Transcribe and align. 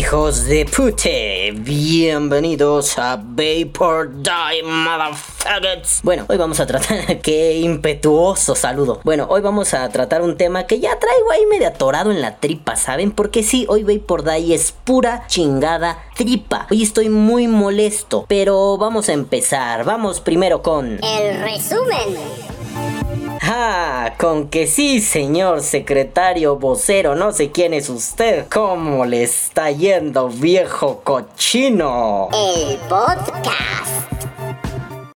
hijos 0.00 0.46
de 0.46 0.64
pute, 0.64 1.52
bienvenidos 1.54 2.98
a 2.98 3.16
Vapor 3.16 4.10
Die 4.22 4.62
Motherfuckers. 4.64 6.00
Bueno, 6.02 6.24
hoy 6.26 6.38
vamos 6.38 6.58
a 6.58 6.64
tratar, 6.64 7.20
qué 7.22 7.58
impetuoso 7.58 8.54
saludo. 8.54 9.02
Bueno, 9.04 9.26
hoy 9.28 9.42
vamos 9.42 9.74
a 9.74 9.86
tratar 9.90 10.22
un 10.22 10.38
tema 10.38 10.66
que 10.66 10.80
ya 10.80 10.98
traigo 10.98 11.30
ahí 11.30 11.44
medio 11.50 11.68
atorado 11.68 12.10
en 12.10 12.22
la 12.22 12.36
tripa, 12.36 12.76
¿saben? 12.76 13.10
Porque 13.10 13.42
sí, 13.42 13.66
hoy 13.68 13.84
Vapor 13.84 14.24
Die 14.24 14.54
es 14.54 14.72
pura 14.72 15.26
chingada 15.26 16.02
tripa. 16.16 16.66
Hoy 16.70 16.82
estoy 16.82 17.10
muy 17.10 17.46
molesto, 17.46 18.24
pero 18.26 18.78
vamos 18.78 19.10
a 19.10 19.12
empezar. 19.12 19.84
Vamos 19.84 20.22
primero 20.22 20.62
con... 20.62 20.98
El 21.04 21.42
resumen. 21.42 22.59
Ah, 23.52 24.12
con 24.16 24.46
que 24.46 24.68
sí, 24.68 25.00
señor 25.00 25.62
secretario 25.62 26.54
vocero, 26.54 27.16
no 27.16 27.32
sé 27.32 27.50
quién 27.50 27.74
es 27.74 27.88
usted. 27.88 28.46
¿Cómo 28.48 29.04
le 29.04 29.24
está 29.24 29.72
yendo, 29.72 30.28
viejo 30.28 31.00
cochino? 31.02 32.28
El 32.32 32.76
podcast. 32.88 34.19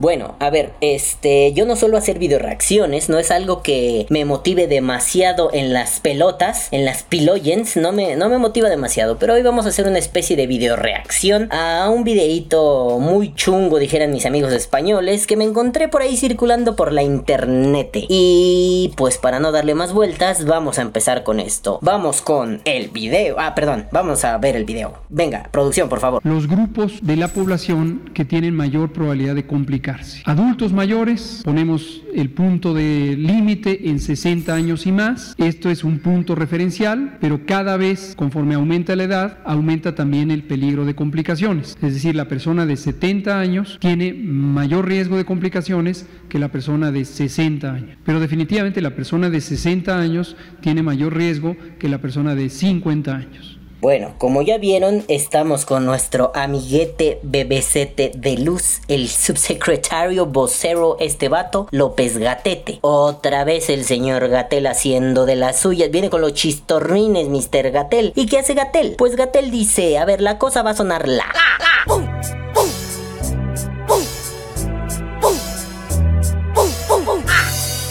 Bueno, 0.01 0.35
a 0.39 0.49
ver, 0.49 0.73
este, 0.81 1.53
yo 1.53 1.67
no 1.67 1.77
suelo 1.77 1.99
hacer 1.99 2.19
video 2.19 2.39
reacciones, 2.39 3.11
no 3.11 3.19
es 3.19 3.31
algo 3.31 3.63
que 3.63 4.07
me 4.09 4.25
motive 4.25 4.67
demasiado 4.67 5.51
en 5.53 5.75
las 5.75 6.01
pelotas, 6.01 6.69
en 6.71 6.87
las 6.87 7.03
piloyens, 7.03 7.77
no 7.77 7.93
me, 7.93 8.17
no 8.17 8.31
me 8.31 8.39
motiva 8.39 8.71
demasiado, 8.71 9.19
pero 9.19 9.35
hoy 9.35 9.43
vamos 9.43 9.67
a 9.67 9.69
hacer 9.69 9.87
una 9.87 9.99
especie 9.99 10.37
de 10.37 10.47
video 10.47 10.75
reacción 10.77 11.53
a 11.53 11.91
un 11.91 12.03
videíto 12.03 12.99
muy 12.99 13.35
chungo, 13.35 13.79
dijeran 13.79 14.11
mis 14.11 14.25
amigos 14.25 14.55
españoles, 14.55 15.27
que 15.27 15.37
me 15.37 15.45
encontré 15.45 15.89
por 15.89 16.01
ahí 16.01 16.17
circulando 16.17 16.77
por 16.77 16.93
la 16.93 17.03
internet. 17.03 17.91
Y 18.09 18.95
pues 18.97 19.19
para 19.19 19.39
no 19.39 19.53
darle 19.53 19.75
más 19.75 19.93
vueltas, 19.93 20.47
vamos 20.47 20.79
a 20.79 20.83
empezar 20.83 21.25
con 21.25 21.41
esto. 21.41 21.79
Vamos 21.83 22.23
con 22.23 22.63
el 22.65 22.89
video. 22.89 23.37
Ah, 23.39 23.55
perdón, 23.55 23.85
vamos 23.93 24.25
a 24.25 24.39
ver 24.39 24.57
el 24.57 24.65
video. 24.65 24.95
Venga, 25.11 25.51
producción, 25.53 25.91
por 25.91 26.01
favor. 26.01 26.23
Los 26.25 26.49
grupos 26.49 27.01
de 27.03 27.17
la 27.17 27.29
población 27.29 28.11
que 28.15 28.25
tienen 28.25 28.57
mayor 28.57 28.95
probabilidad 28.95 29.35
de 29.35 29.47
complicar 29.47 29.90
Adultos 30.25 30.73
mayores, 30.73 31.43
ponemos 31.45 32.03
el 32.15 32.31
punto 32.31 32.75
de 32.75 33.17
límite 33.17 33.89
en 33.89 34.01
60 34.01 34.55
años 34.55 34.87
y 34.87 34.93
más. 34.93 35.35
Esto 35.39 35.71
es 35.71 35.85
un 35.85 35.99
punto 35.99 36.35
referencial, 36.35 37.19
pero 37.21 37.47
cada 37.47 37.77
vez 37.77 38.15
conforme 38.17 38.55
aumenta 38.55 38.97
la 38.97 39.05
edad, 39.05 39.39
aumenta 39.45 39.95
también 39.95 40.31
el 40.31 40.45
peligro 40.45 40.85
de 40.85 40.95
complicaciones. 40.95 41.77
Es 41.83 41.95
decir, 41.95 42.15
la 42.15 42.29
persona 42.29 42.67
de 42.67 42.77
70 42.77 43.39
años 43.39 43.79
tiene 43.81 44.13
mayor 44.13 44.87
riesgo 44.87 45.17
de 45.17 45.25
complicaciones 45.25 46.07
que 46.29 46.39
la 46.39 46.49
persona 46.49 46.91
de 46.93 47.05
60 47.05 47.73
años. 47.73 47.99
Pero 48.05 48.21
definitivamente 48.21 48.81
la 48.81 48.95
persona 48.95 49.31
de 49.31 49.41
60 49.41 49.99
años 49.99 50.37
tiene 50.61 50.83
mayor 50.83 51.17
riesgo 51.17 51.57
que 51.79 51.89
la 51.89 51.99
persona 51.99 52.35
de 52.35 52.49
50 52.49 53.15
años. 53.15 53.50
Bueno, 53.81 54.13
como 54.19 54.43
ya 54.43 54.59
vieron, 54.59 55.05
estamos 55.09 55.65
con 55.65 55.87
nuestro 55.87 56.33
amiguete 56.35 57.19
bebecete 57.23 58.13
de 58.15 58.37
luz, 58.37 58.83
el 58.89 59.09
subsecretario 59.09 60.27
vocero 60.27 60.99
este 61.01 61.31
vato, 61.31 61.67
López 61.71 62.19
Gatete. 62.19 62.79
Otra 62.83 63.45
vez 63.45 63.71
el 63.71 63.85
señor 63.87 64.29
Gatel 64.29 64.67
haciendo 64.67 65.25
de 65.25 65.37
las 65.37 65.61
suyas. 65.61 65.91
Viene 65.91 66.11
con 66.11 66.21
los 66.21 66.35
chistorrines, 66.35 67.29
Mr. 67.29 67.71
Gatel. 67.71 68.13
¿Y 68.17 68.27
qué 68.27 68.41
hace 68.41 68.53
Gatel? 68.53 68.97
Pues 68.99 69.17
Gatel 69.17 69.51
dice, 69.51 69.97
a 69.97 70.05
ver, 70.05 70.21
la 70.21 70.37
cosa 70.37 70.63
va 70.63 70.73
a 70.73 70.77
sonar 70.77 71.09
la. 71.09 71.25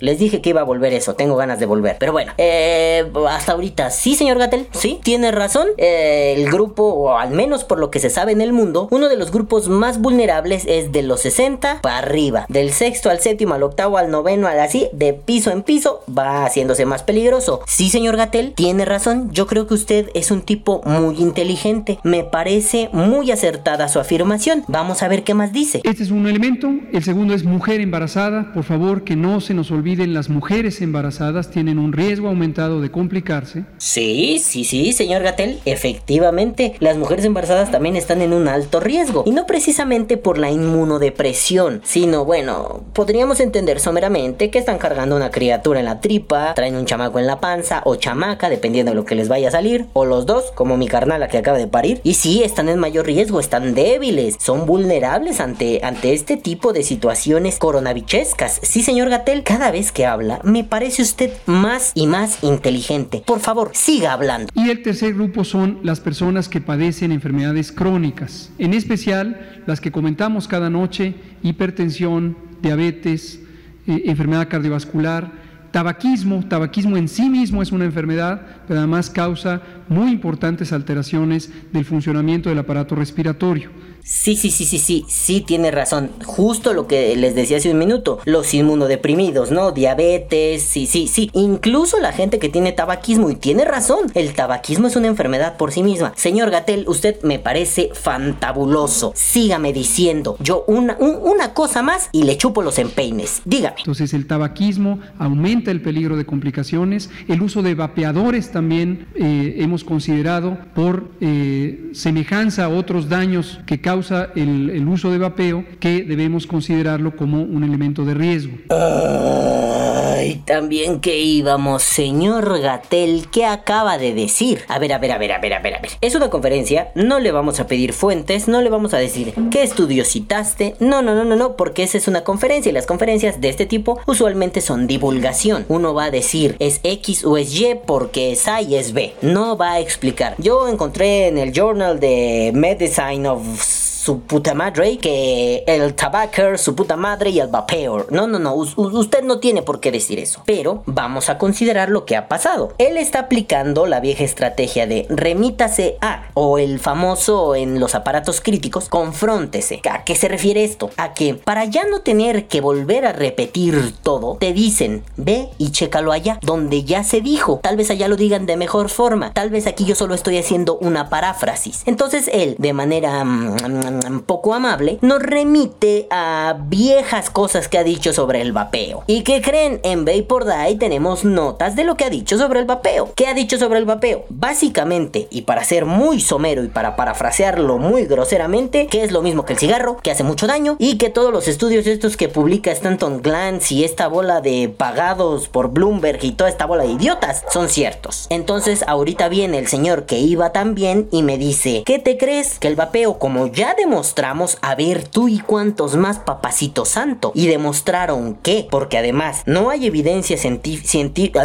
Les 0.02 0.20
dije 0.20 0.42
que 0.42 0.50
iba 0.52 0.62
a 0.62 0.64
volver 0.64 0.94
eso, 0.94 1.16
tengo 1.16 1.36
ganas 1.36 1.60
de 1.60 1.66
volver. 1.66 1.98
Pero 2.00 2.12
bueno, 2.12 2.34
eh, 2.38 3.06
hasta 3.30 3.54
ahorita, 3.54 3.90
sí, 3.92 4.16
señor 4.16 4.38
Gatel, 4.38 4.68
sí, 4.72 5.00
tiene 5.04 5.32
razón. 5.32 5.68
Eh, 5.78 6.36
el 6.38 6.50
grupo, 6.50 6.84
o 6.84 7.18
al 7.18 7.32
menos 7.32 7.64
por 7.64 7.80
lo 7.80 7.92
que 7.92 8.00
se 8.00 8.10
sabe 8.10 8.32
en 8.32 8.42
el 8.42 8.54
mundo, 8.54 8.88
uno 8.92 9.10
de 9.10 9.18
los 9.18 9.32
grupos 9.32 9.70
más 9.70 10.00
vulnerables 10.00 10.66
es 10.68 10.92
de 10.92 11.04
los 11.04 11.22
60 11.22 11.82
para 11.82 11.98
arriba. 12.00 12.46
Del 12.50 12.72
sexto 12.72 13.10
al 13.10 13.20
séptimo, 13.20 13.54
al 13.54 13.64
octavo, 13.64 13.98
al 13.98 14.12
noveno, 14.12 14.48
al 14.48 14.60
así, 14.60 14.88
de 14.94 15.14
piso 15.14 15.52
en 15.52 15.64
piso, 15.64 16.02
va 16.08 16.46
haciéndose 16.46 16.86
más 16.86 17.04
peligroso. 17.04 17.62
Sí, 17.68 17.90
señor 17.90 18.18
Gatel, 18.18 18.54
tiene 18.54 18.86
razón. 18.86 19.30
Yo 19.32 19.48
creo 19.48 19.68
que 19.68 19.74
usted 19.74 20.10
es 20.14 20.32
un 20.32 20.42
tipo 20.42 20.82
muy 20.86 21.18
inteligente. 21.18 22.00
Me 22.04 22.24
parece 22.24 22.90
muy 22.94 23.32
acertada 23.32 23.88
su 23.88 24.00
afirmación. 24.00 24.64
Vamos 24.68 25.04
a 25.04 25.08
ver 25.08 25.24
qué 25.24 25.34
más 25.34 25.52
dice. 25.52 25.82
Este 25.84 26.04
es 26.04 26.12
un 26.12 26.28
elemento. 26.28 26.70
El 26.94 27.04
segundo 27.04 27.34
es 27.34 27.44
mujer 27.44 27.82
embarazada. 27.82 28.52
Por 28.54 28.64
favor, 28.64 29.04
que 29.04 29.16
no 29.16 29.42
se 29.42 29.54
nos 29.54 29.72
olvide 29.72 29.89
las 29.96 30.30
mujeres 30.30 30.82
embarazadas 30.82 31.50
tienen 31.52 31.80
un 31.80 31.94
riesgo 31.94 32.28
aumentado 32.28 32.82
de 32.82 32.92
complicarse. 32.92 33.66
Sí, 33.78 34.40
sí, 34.44 34.64
sí, 34.64 34.94
señor 34.94 35.24
Gatel. 35.24 35.60
Efectivamente, 35.66 36.76
las 36.80 36.98
mujeres 36.98 37.26
embarazadas 37.26 37.72
también 37.72 37.96
están 37.96 38.22
en 38.22 38.34
un 38.34 38.48
alto 38.48 38.80
riesgo. 38.80 39.24
Y 39.26 39.32
no 39.32 39.46
precisamente 39.46 40.18
por 40.18 40.38
la 40.38 40.52
inmunodepresión, 40.52 41.82
sino, 41.84 42.26
bueno, 42.26 42.84
podríamos 42.94 43.40
entender 43.40 43.80
someramente 43.80 44.50
que 44.50 44.60
están 44.60 44.78
cargando 44.78 45.16
una 45.16 45.32
criatura 45.32 45.80
en 45.80 45.86
la 45.86 46.02
tripa, 46.02 46.54
traen 46.54 46.76
un 46.76 46.86
chamaco 46.86 47.20
en 47.20 47.28
la 47.28 47.40
panza 47.40 47.82
o 47.86 47.96
chamaca, 47.96 48.50
dependiendo 48.50 48.92
de 48.92 48.96
lo 48.96 49.06
que 49.06 49.16
les 49.16 49.28
vaya 49.28 49.48
a 49.48 49.52
salir, 49.52 49.88
o 49.94 50.06
los 50.06 50.26
dos, 50.26 50.52
como 50.56 50.78
mi 50.78 50.88
carnala 50.88 51.28
que 51.28 51.38
acaba 51.38 51.58
de 51.58 51.68
parir. 51.68 52.02
Y 52.04 52.14
sí, 52.14 52.44
están 52.44 52.70
en 52.70 52.80
mayor 52.80 53.06
riesgo, 53.06 53.40
están 53.40 53.74
débiles, 53.74 54.36
son 54.40 54.66
vulnerables 54.66 55.40
ante, 55.40 55.82
ante 55.84 56.14
este 56.14 56.38
tipo 56.38 56.74
de 56.74 56.84
situaciones 56.84 57.58
coronavichescas. 57.58 58.60
Sí, 58.62 58.84
señor 58.84 59.10
Gatel, 59.10 59.44
cada 59.44 59.72
vez 59.72 59.79
que 59.92 60.06
habla, 60.06 60.40
me 60.44 60.64
parece 60.64 61.02
usted 61.02 61.32
más 61.46 61.92
y 61.96 62.08
más 62.08 62.44
inteligente. 62.44 63.24
Por 63.26 63.40
favor, 63.40 63.72
siga 63.74 64.14
hablando. 64.14 64.52
Y 64.54 64.70
el 64.70 64.84
tercer 64.84 65.14
grupo 65.14 65.44
son 65.44 65.80
las 65.84 66.00
personas 66.00 66.50
que 66.50 66.62
padecen 66.62 67.12
enfermedades 67.12 67.72
crónicas, 67.72 68.52
en 68.58 68.74
especial 68.74 69.62
las 69.66 69.82
que 69.82 69.92
comentamos 69.92 70.48
cada 70.48 70.70
noche, 70.70 71.16
hipertensión, 71.44 72.38
diabetes, 72.62 73.40
eh, 73.88 74.04
enfermedad 74.06 74.50
cardiovascular, 74.50 75.32
tabaquismo. 75.72 76.44
Tabaquismo 76.48 76.98
en 76.98 77.08
sí 77.08 77.30
mismo 77.30 77.62
es 77.62 77.72
una 77.72 77.86
enfermedad, 77.86 78.42
pero 78.68 78.80
además 78.80 79.10
causa 79.10 79.62
muy 79.88 80.12
importantes 80.12 80.74
alteraciones 80.74 81.52
del 81.72 81.86
funcionamiento 81.86 82.50
del 82.50 82.60
aparato 82.60 82.96
respiratorio. 82.96 83.72
Sí, 84.04 84.36
sí, 84.36 84.50
sí, 84.52 84.66
sí, 84.66 84.78
sí, 84.78 85.06
sí, 85.08 85.42
tiene 85.42 85.72
razón. 85.72 86.12
Justo 86.26 86.74
lo 86.74 86.88
que 86.88 87.16
les 87.16 87.36
decía 87.36 87.58
hace 87.58 87.72
un 87.72 87.78
minuto. 87.78 88.20
Los 88.26 88.54
inmunodeprimidos, 88.54 89.52
¿no? 89.52 89.72
Diabetes, 89.72 90.64
sí, 90.64 90.86
sí, 90.86 91.08
sí. 91.08 91.30
Incluso 91.34 92.00
la 92.00 92.12
gente 92.12 92.40
que 92.40 92.50
tiene 92.50 92.72
tabaquismo. 92.72 93.30
Y 93.30 93.36
tiene 93.36 93.66
razón. 93.66 94.12
El 94.14 94.34
tabaquismo 94.34 94.88
es 94.88 94.96
una 94.96 95.08
enfermedad 95.08 95.58
por 95.58 95.72
sí 95.72 95.84
misma. 95.84 96.14
Señor 96.16 96.50
Gatel, 96.52 96.86
usted 96.88 97.22
me 97.24 97.40
parece 97.40 97.90
fantabuloso. 97.94 99.14
Sígame 99.16 99.74
diciendo. 99.74 100.38
Yo 100.40 100.64
una, 100.68 100.98
una 101.00 101.54
cosa 101.54 101.82
más 101.82 102.10
y 102.12 102.24
le 102.24 102.38
chupo 102.38 102.62
los 102.62 102.80
empeines. 102.80 103.42
Dígame. 103.46 103.76
Entonces 103.80 104.14
el 104.14 104.28
tabaquismo 104.28 105.00
aumenta 105.18 105.72
el 105.72 105.82
peligro 105.82 106.18
de 106.18 106.26
complicaciones. 106.26 107.10
El 107.28 107.42
uso 107.42 107.62
de 107.62 107.76
vapeadores 107.76 108.52
también 108.52 109.08
eh, 109.16 109.56
hemos 109.58 109.84
considerado 109.84 110.58
por 110.74 111.12
eh, 111.22 111.90
semejanza 111.94 112.66
a 112.66 112.70
otros 112.70 113.10
daños 113.10 113.60
que 113.66 113.82
causa 113.90 114.30
el, 114.36 114.88
uso 114.88 115.10
de 115.10 115.18
vapeo 115.18 115.66
que 115.80 116.04
debemos 116.04 116.46
considerarlo 116.46 117.16
como 117.16 117.42
un 117.42 117.64
elemento 117.64 118.06
de 118.06 118.14
riesgo. 118.14 118.56
Ay, 118.70 120.44
también 120.46 121.00
que 121.00 121.18
íbamos, 121.18 121.82
señor 121.82 122.62
Gatel, 122.62 123.30
¿qué 123.32 123.46
acaba 123.46 123.98
de 123.98 124.14
decir? 124.14 124.60
A 124.68 124.78
ver, 124.78 124.94
a 124.94 125.00
ver, 125.00 125.14
a 125.14 125.18
ver, 125.18 125.32
a 125.32 125.40
ver, 125.40 125.54
a 125.54 125.60
ver, 125.60 125.74
a 125.74 125.80
ver. 125.80 125.92
Es 126.02 126.14
una 126.14 126.30
conferencia, 126.30 126.92
no 126.94 127.20
le 127.20 127.32
vamos 127.32 127.60
a 127.60 127.66
pedir 127.66 127.94
fuentes, 127.94 128.48
no 128.48 128.62
le 128.62 128.70
vamos 128.70 128.94
a 128.94 129.00
decir 129.00 129.34
qué 129.50 129.64
estudio 129.64 130.06
citaste. 130.06 130.76
No, 130.80 131.02
no, 131.02 131.16
no, 131.16 131.26
no, 131.26 131.36
no, 131.36 131.56
porque 131.56 131.82
esa 131.82 131.98
es 131.98 132.08
una 132.08 132.24
conferencia 132.24 132.70
y 132.70 132.74
las 132.74 132.86
conferencias 132.86 133.42
de 133.42 133.50
este 133.50 133.66
tipo 133.66 134.00
usualmente 134.06 134.62
son 134.62 134.86
divulgación. 134.86 135.66
Uno 135.68 135.96
va 135.96 136.06
a 136.06 136.12
decir 136.12 136.58
es 136.60 136.80
X 136.84 137.26
o 137.26 137.38
es 137.38 137.60
Y 137.60 137.76
porque 137.88 138.34
es 138.34 138.48
A 138.48 138.62
y 138.62 138.76
es 138.76 138.94
B. 138.94 139.16
No 139.24 139.58
va 139.58 139.72
a 139.72 139.80
explicar. 139.80 140.36
Yo 140.38 140.68
encontré 140.68 141.28
en 141.28 141.40
el 141.40 141.54
Journal 141.54 142.00
de 142.00 142.52
Medicine 142.54 143.28
of 143.28 143.79
su 144.10 144.22
puta 144.22 144.56
madre 144.56 144.98
que 144.98 145.64
el 145.68 145.94
tabaco, 145.94 146.58
su 146.58 146.74
puta 146.74 146.96
madre 146.96 147.30
y 147.30 147.40
el 147.40 147.48
vapeo. 147.48 148.08
No, 148.10 148.26
no, 148.26 148.40
no, 148.40 148.56
usted 148.56 149.22
no 149.22 149.40
tiene 149.40 149.62
por 149.62 149.80
qué 149.80 149.92
decir 149.92 150.18
eso. 150.18 150.42
Pero 150.48 150.82
vamos 150.88 151.30
a 151.30 151.38
considerar 151.38 151.90
lo 151.90 152.06
que 152.06 152.16
ha 152.16 152.28
pasado. 152.28 152.74
Él 152.80 152.98
está 152.98 153.20
aplicando 153.20 153.86
la 153.86 154.00
vieja 154.00 154.24
estrategia 154.24 154.88
de 154.88 155.06
remítase 155.10 155.98
a 156.02 156.24
o 156.34 156.58
el 156.58 156.80
famoso 156.80 157.54
en 157.54 157.80
los 157.80 157.94
aparatos 157.94 158.42
críticos, 158.42 158.90
confróntese. 158.90 159.80
¿A 159.88 160.04
qué 160.04 160.16
se 160.16 160.28
refiere 160.28 160.64
esto? 160.64 160.90
A 160.98 161.14
que 161.14 161.36
para 161.36 161.66
ya 161.66 161.84
no 161.86 162.02
tener 162.02 162.48
que 162.48 162.62
volver 162.62 163.06
a 163.06 163.12
repetir 163.12 163.94
todo, 164.02 164.38
te 164.40 164.54
dicen, 164.54 165.04
ve 165.18 165.50
y 165.60 165.70
chécalo 165.70 166.12
allá, 166.12 166.40
donde 166.42 166.84
ya 166.84 167.04
se 167.04 167.22
dijo. 167.22 167.60
Tal 167.62 167.78
vez 167.78 167.92
allá 167.92 168.08
lo 168.08 168.16
digan 168.16 168.48
de 168.48 168.58
mejor 168.58 168.90
forma. 168.90 169.34
Tal 169.34 169.52
vez 169.52 169.68
aquí 169.68 169.86
yo 169.86 169.94
solo 169.94 170.16
estoy 170.16 170.40
haciendo 170.40 170.80
una 170.80 171.10
paráfrasis. 171.10 171.84
Entonces 171.86 172.28
él, 172.34 172.56
de 172.58 172.74
manera... 172.74 173.24
Mm, 173.24 173.99
mm, 174.08 174.20
poco 174.22 174.54
amable, 174.54 175.00
nos 175.02 175.22
remite 175.22 176.08
a 176.10 176.58
viejas 176.68 177.30
cosas 177.30 177.68
que 177.68 177.78
ha 177.78 177.84
dicho 177.84 178.14
sobre 178.14 178.42
el 178.42 178.52
vapeo. 178.52 179.04
¿Y 179.08 179.24
que 179.24 179.42
creen? 179.42 179.80
En 179.84 180.06
Vapor 180.06 180.46
Die 180.46 180.76
tenemos 180.78 181.24
notas 181.24 181.76
de 181.76 181.84
lo 181.84 181.96
que 181.96 182.06
ha 182.06 182.10
dicho 182.10 182.38
sobre 182.38 182.60
el 182.60 182.66
vapeo. 182.66 183.12
¿Qué 183.16 183.28
ha 183.28 183.34
dicho 183.34 183.58
sobre 183.58 183.80
el 183.80 183.86
vapeo? 183.86 184.26
Básicamente, 184.30 185.28
y 185.32 185.44
para 185.44 185.64
ser 185.64 185.86
muy 185.86 186.20
somero 186.22 186.64
y 186.64 186.68
para 186.68 186.96
parafrasearlo 186.96 187.78
muy 187.78 188.06
groseramente, 188.06 188.88
que 188.88 189.04
es 189.04 189.12
lo 189.12 189.22
mismo 189.22 189.46
que 189.46 189.54
el 189.54 189.60
cigarro, 189.60 189.98
que 189.98 190.12
hace 190.12 190.24
mucho 190.24 190.48
daño 190.48 190.76
y 190.80 190.98
que 190.98 191.10
todos 191.10 191.32
los 191.32 191.48
estudios 191.48 191.88
estos 191.88 192.18
que 192.18 192.30
publica 192.30 192.72
Stanton 192.72 193.22
Glantz 193.22 193.72
y 193.72 193.84
esta 193.84 194.08
bola 194.08 194.42
de 194.42 194.70
pagados 194.76 195.48
por 195.48 195.72
Bloomberg 195.72 196.24
y 196.24 196.32
toda 196.32 196.50
esta 196.50 196.66
bola 196.66 196.84
de 196.84 196.92
idiotas 196.92 197.44
son 197.52 197.70
ciertos. 197.70 198.28
Entonces 198.30 198.84
ahorita 198.88 199.30
viene 199.30 199.58
el 199.58 199.68
señor 199.68 200.06
que 200.06 200.20
iba 200.20 200.52
también 200.52 201.08
y 201.12 201.24
me 201.24 201.38
dice, 201.38 201.84
¿qué 201.86 202.00
te 202.00 202.18
crees? 202.18 202.60
Que 202.60 202.68
el 202.68 202.76
vapeo, 202.76 203.20
como 203.20 203.48
ya 203.48 203.76
demostramos, 203.80 204.58
a 204.62 204.76
ver 204.76 205.08
tú 205.08 205.28
y 205.28 205.40
cuántos 205.40 205.96
más 205.96 206.20
papacito 206.20 206.86
santo. 206.86 207.32
Y 207.34 207.48
demostraron 207.48 208.36
que, 208.36 208.68
porque 208.70 208.98
además 208.98 209.44
no 209.46 209.70
hay 209.70 209.88
evidencia 209.88 210.38
científica... 210.38 211.42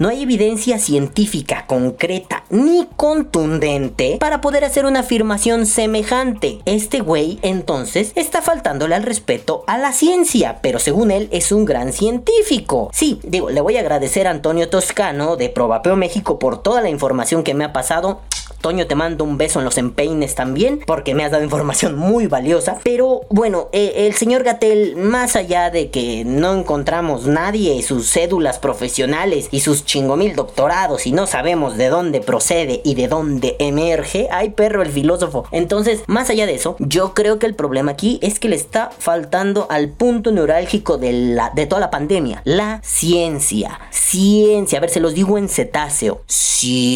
No 0.00 0.08
hay 0.08 0.22
evidencia 0.22 0.78
científica 0.78 1.66
concreta 1.66 2.44
ni 2.50 2.88
contundente 2.96 4.16
para 4.18 4.40
poder 4.40 4.64
hacer 4.64 4.86
una 4.86 5.00
afirmación 5.00 5.66
semejante. 5.66 6.60
Este 6.64 7.00
güey 7.00 7.38
entonces 7.42 8.12
está 8.14 8.42
faltándole 8.42 8.94
al 8.94 9.02
respeto 9.02 9.64
a 9.66 9.78
la 9.78 9.92
ciencia, 9.92 10.58
pero 10.62 10.78
según 10.78 11.10
él 11.10 11.28
es 11.30 11.52
un 11.52 11.64
gran 11.64 11.92
científico. 11.92 12.90
Sí, 12.92 13.20
digo, 13.22 13.50
le 13.50 13.60
voy 13.60 13.76
a 13.76 13.80
agradecer 13.80 14.26
a 14.26 14.30
Antonio 14.30 14.68
Toscano 14.68 15.36
de 15.36 15.48
Probapeo 15.48 15.96
México 15.96 16.38
por 16.38 16.62
toda 16.62 16.80
la 16.80 16.88
información 16.88 17.44
que 17.44 17.54
me 17.54 17.64
ha 17.64 17.72
pasado. 17.72 18.20
Toño, 18.62 18.86
te 18.86 18.94
mando 18.94 19.24
un 19.24 19.36
beso 19.36 19.58
en 19.58 19.64
los 19.64 19.76
empeines 19.76 20.34
también, 20.34 20.80
porque 20.86 21.14
me 21.14 21.24
has 21.24 21.32
dado 21.32 21.42
información 21.44 21.96
muy 21.96 22.28
valiosa. 22.28 22.78
Pero 22.84 23.22
bueno, 23.28 23.68
eh, 23.72 24.06
el 24.06 24.14
señor 24.14 24.44
Gatel, 24.44 24.96
más 24.96 25.36
allá 25.36 25.70
de 25.70 25.90
que 25.90 26.24
no 26.24 26.54
encontramos 26.54 27.26
nadie, 27.26 27.82
sus 27.82 28.10
cédulas 28.10 28.58
profesionales 28.60 29.48
y 29.50 29.60
sus 29.60 29.84
chingomil 29.84 30.36
doctorados 30.36 31.06
y 31.06 31.12
no 31.12 31.26
sabemos 31.26 31.76
de 31.76 31.88
dónde 31.88 32.20
procede 32.20 32.80
y 32.84 32.94
de 32.94 33.08
dónde 33.08 33.56
emerge, 33.58 34.28
ay 34.30 34.50
perro 34.50 34.82
el 34.82 34.90
filósofo. 34.90 35.44
Entonces, 35.50 36.04
más 36.06 36.30
allá 36.30 36.46
de 36.46 36.54
eso, 36.54 36.76
yo 36.78 37.14
creo 37.14 37.40
que 37.40 37.46
el 37.46 37.56
problema 37.56 37.90
aquí 37.92 38.20
es 38.22 38.38
que 38.38 38.48
le 38.48 38.56
está 38.56 38.90
faltando 38.96 39.66
al 39.70 39.88
punto 39.88 40.30
neurálgico 40.30 40.98
de, 40.98 41.12
la, 41.12 41.50
de 41.50 41.66
toda 41.66 41.80
la 41.80 41.90
pandemia, 41.90 42.42
la 42.44 42.80
ciencia. 42.84 43.80
Ciencia, 43.90 44.78
a 44.78 44.80
ver, 44.80 44.90
se 44.90 45.00
los 45.00 45.14
digo 45.14 45.36
en 45.36 45.48
cetáceo. 45.48 46.22
Ciencia. 46.28 46.92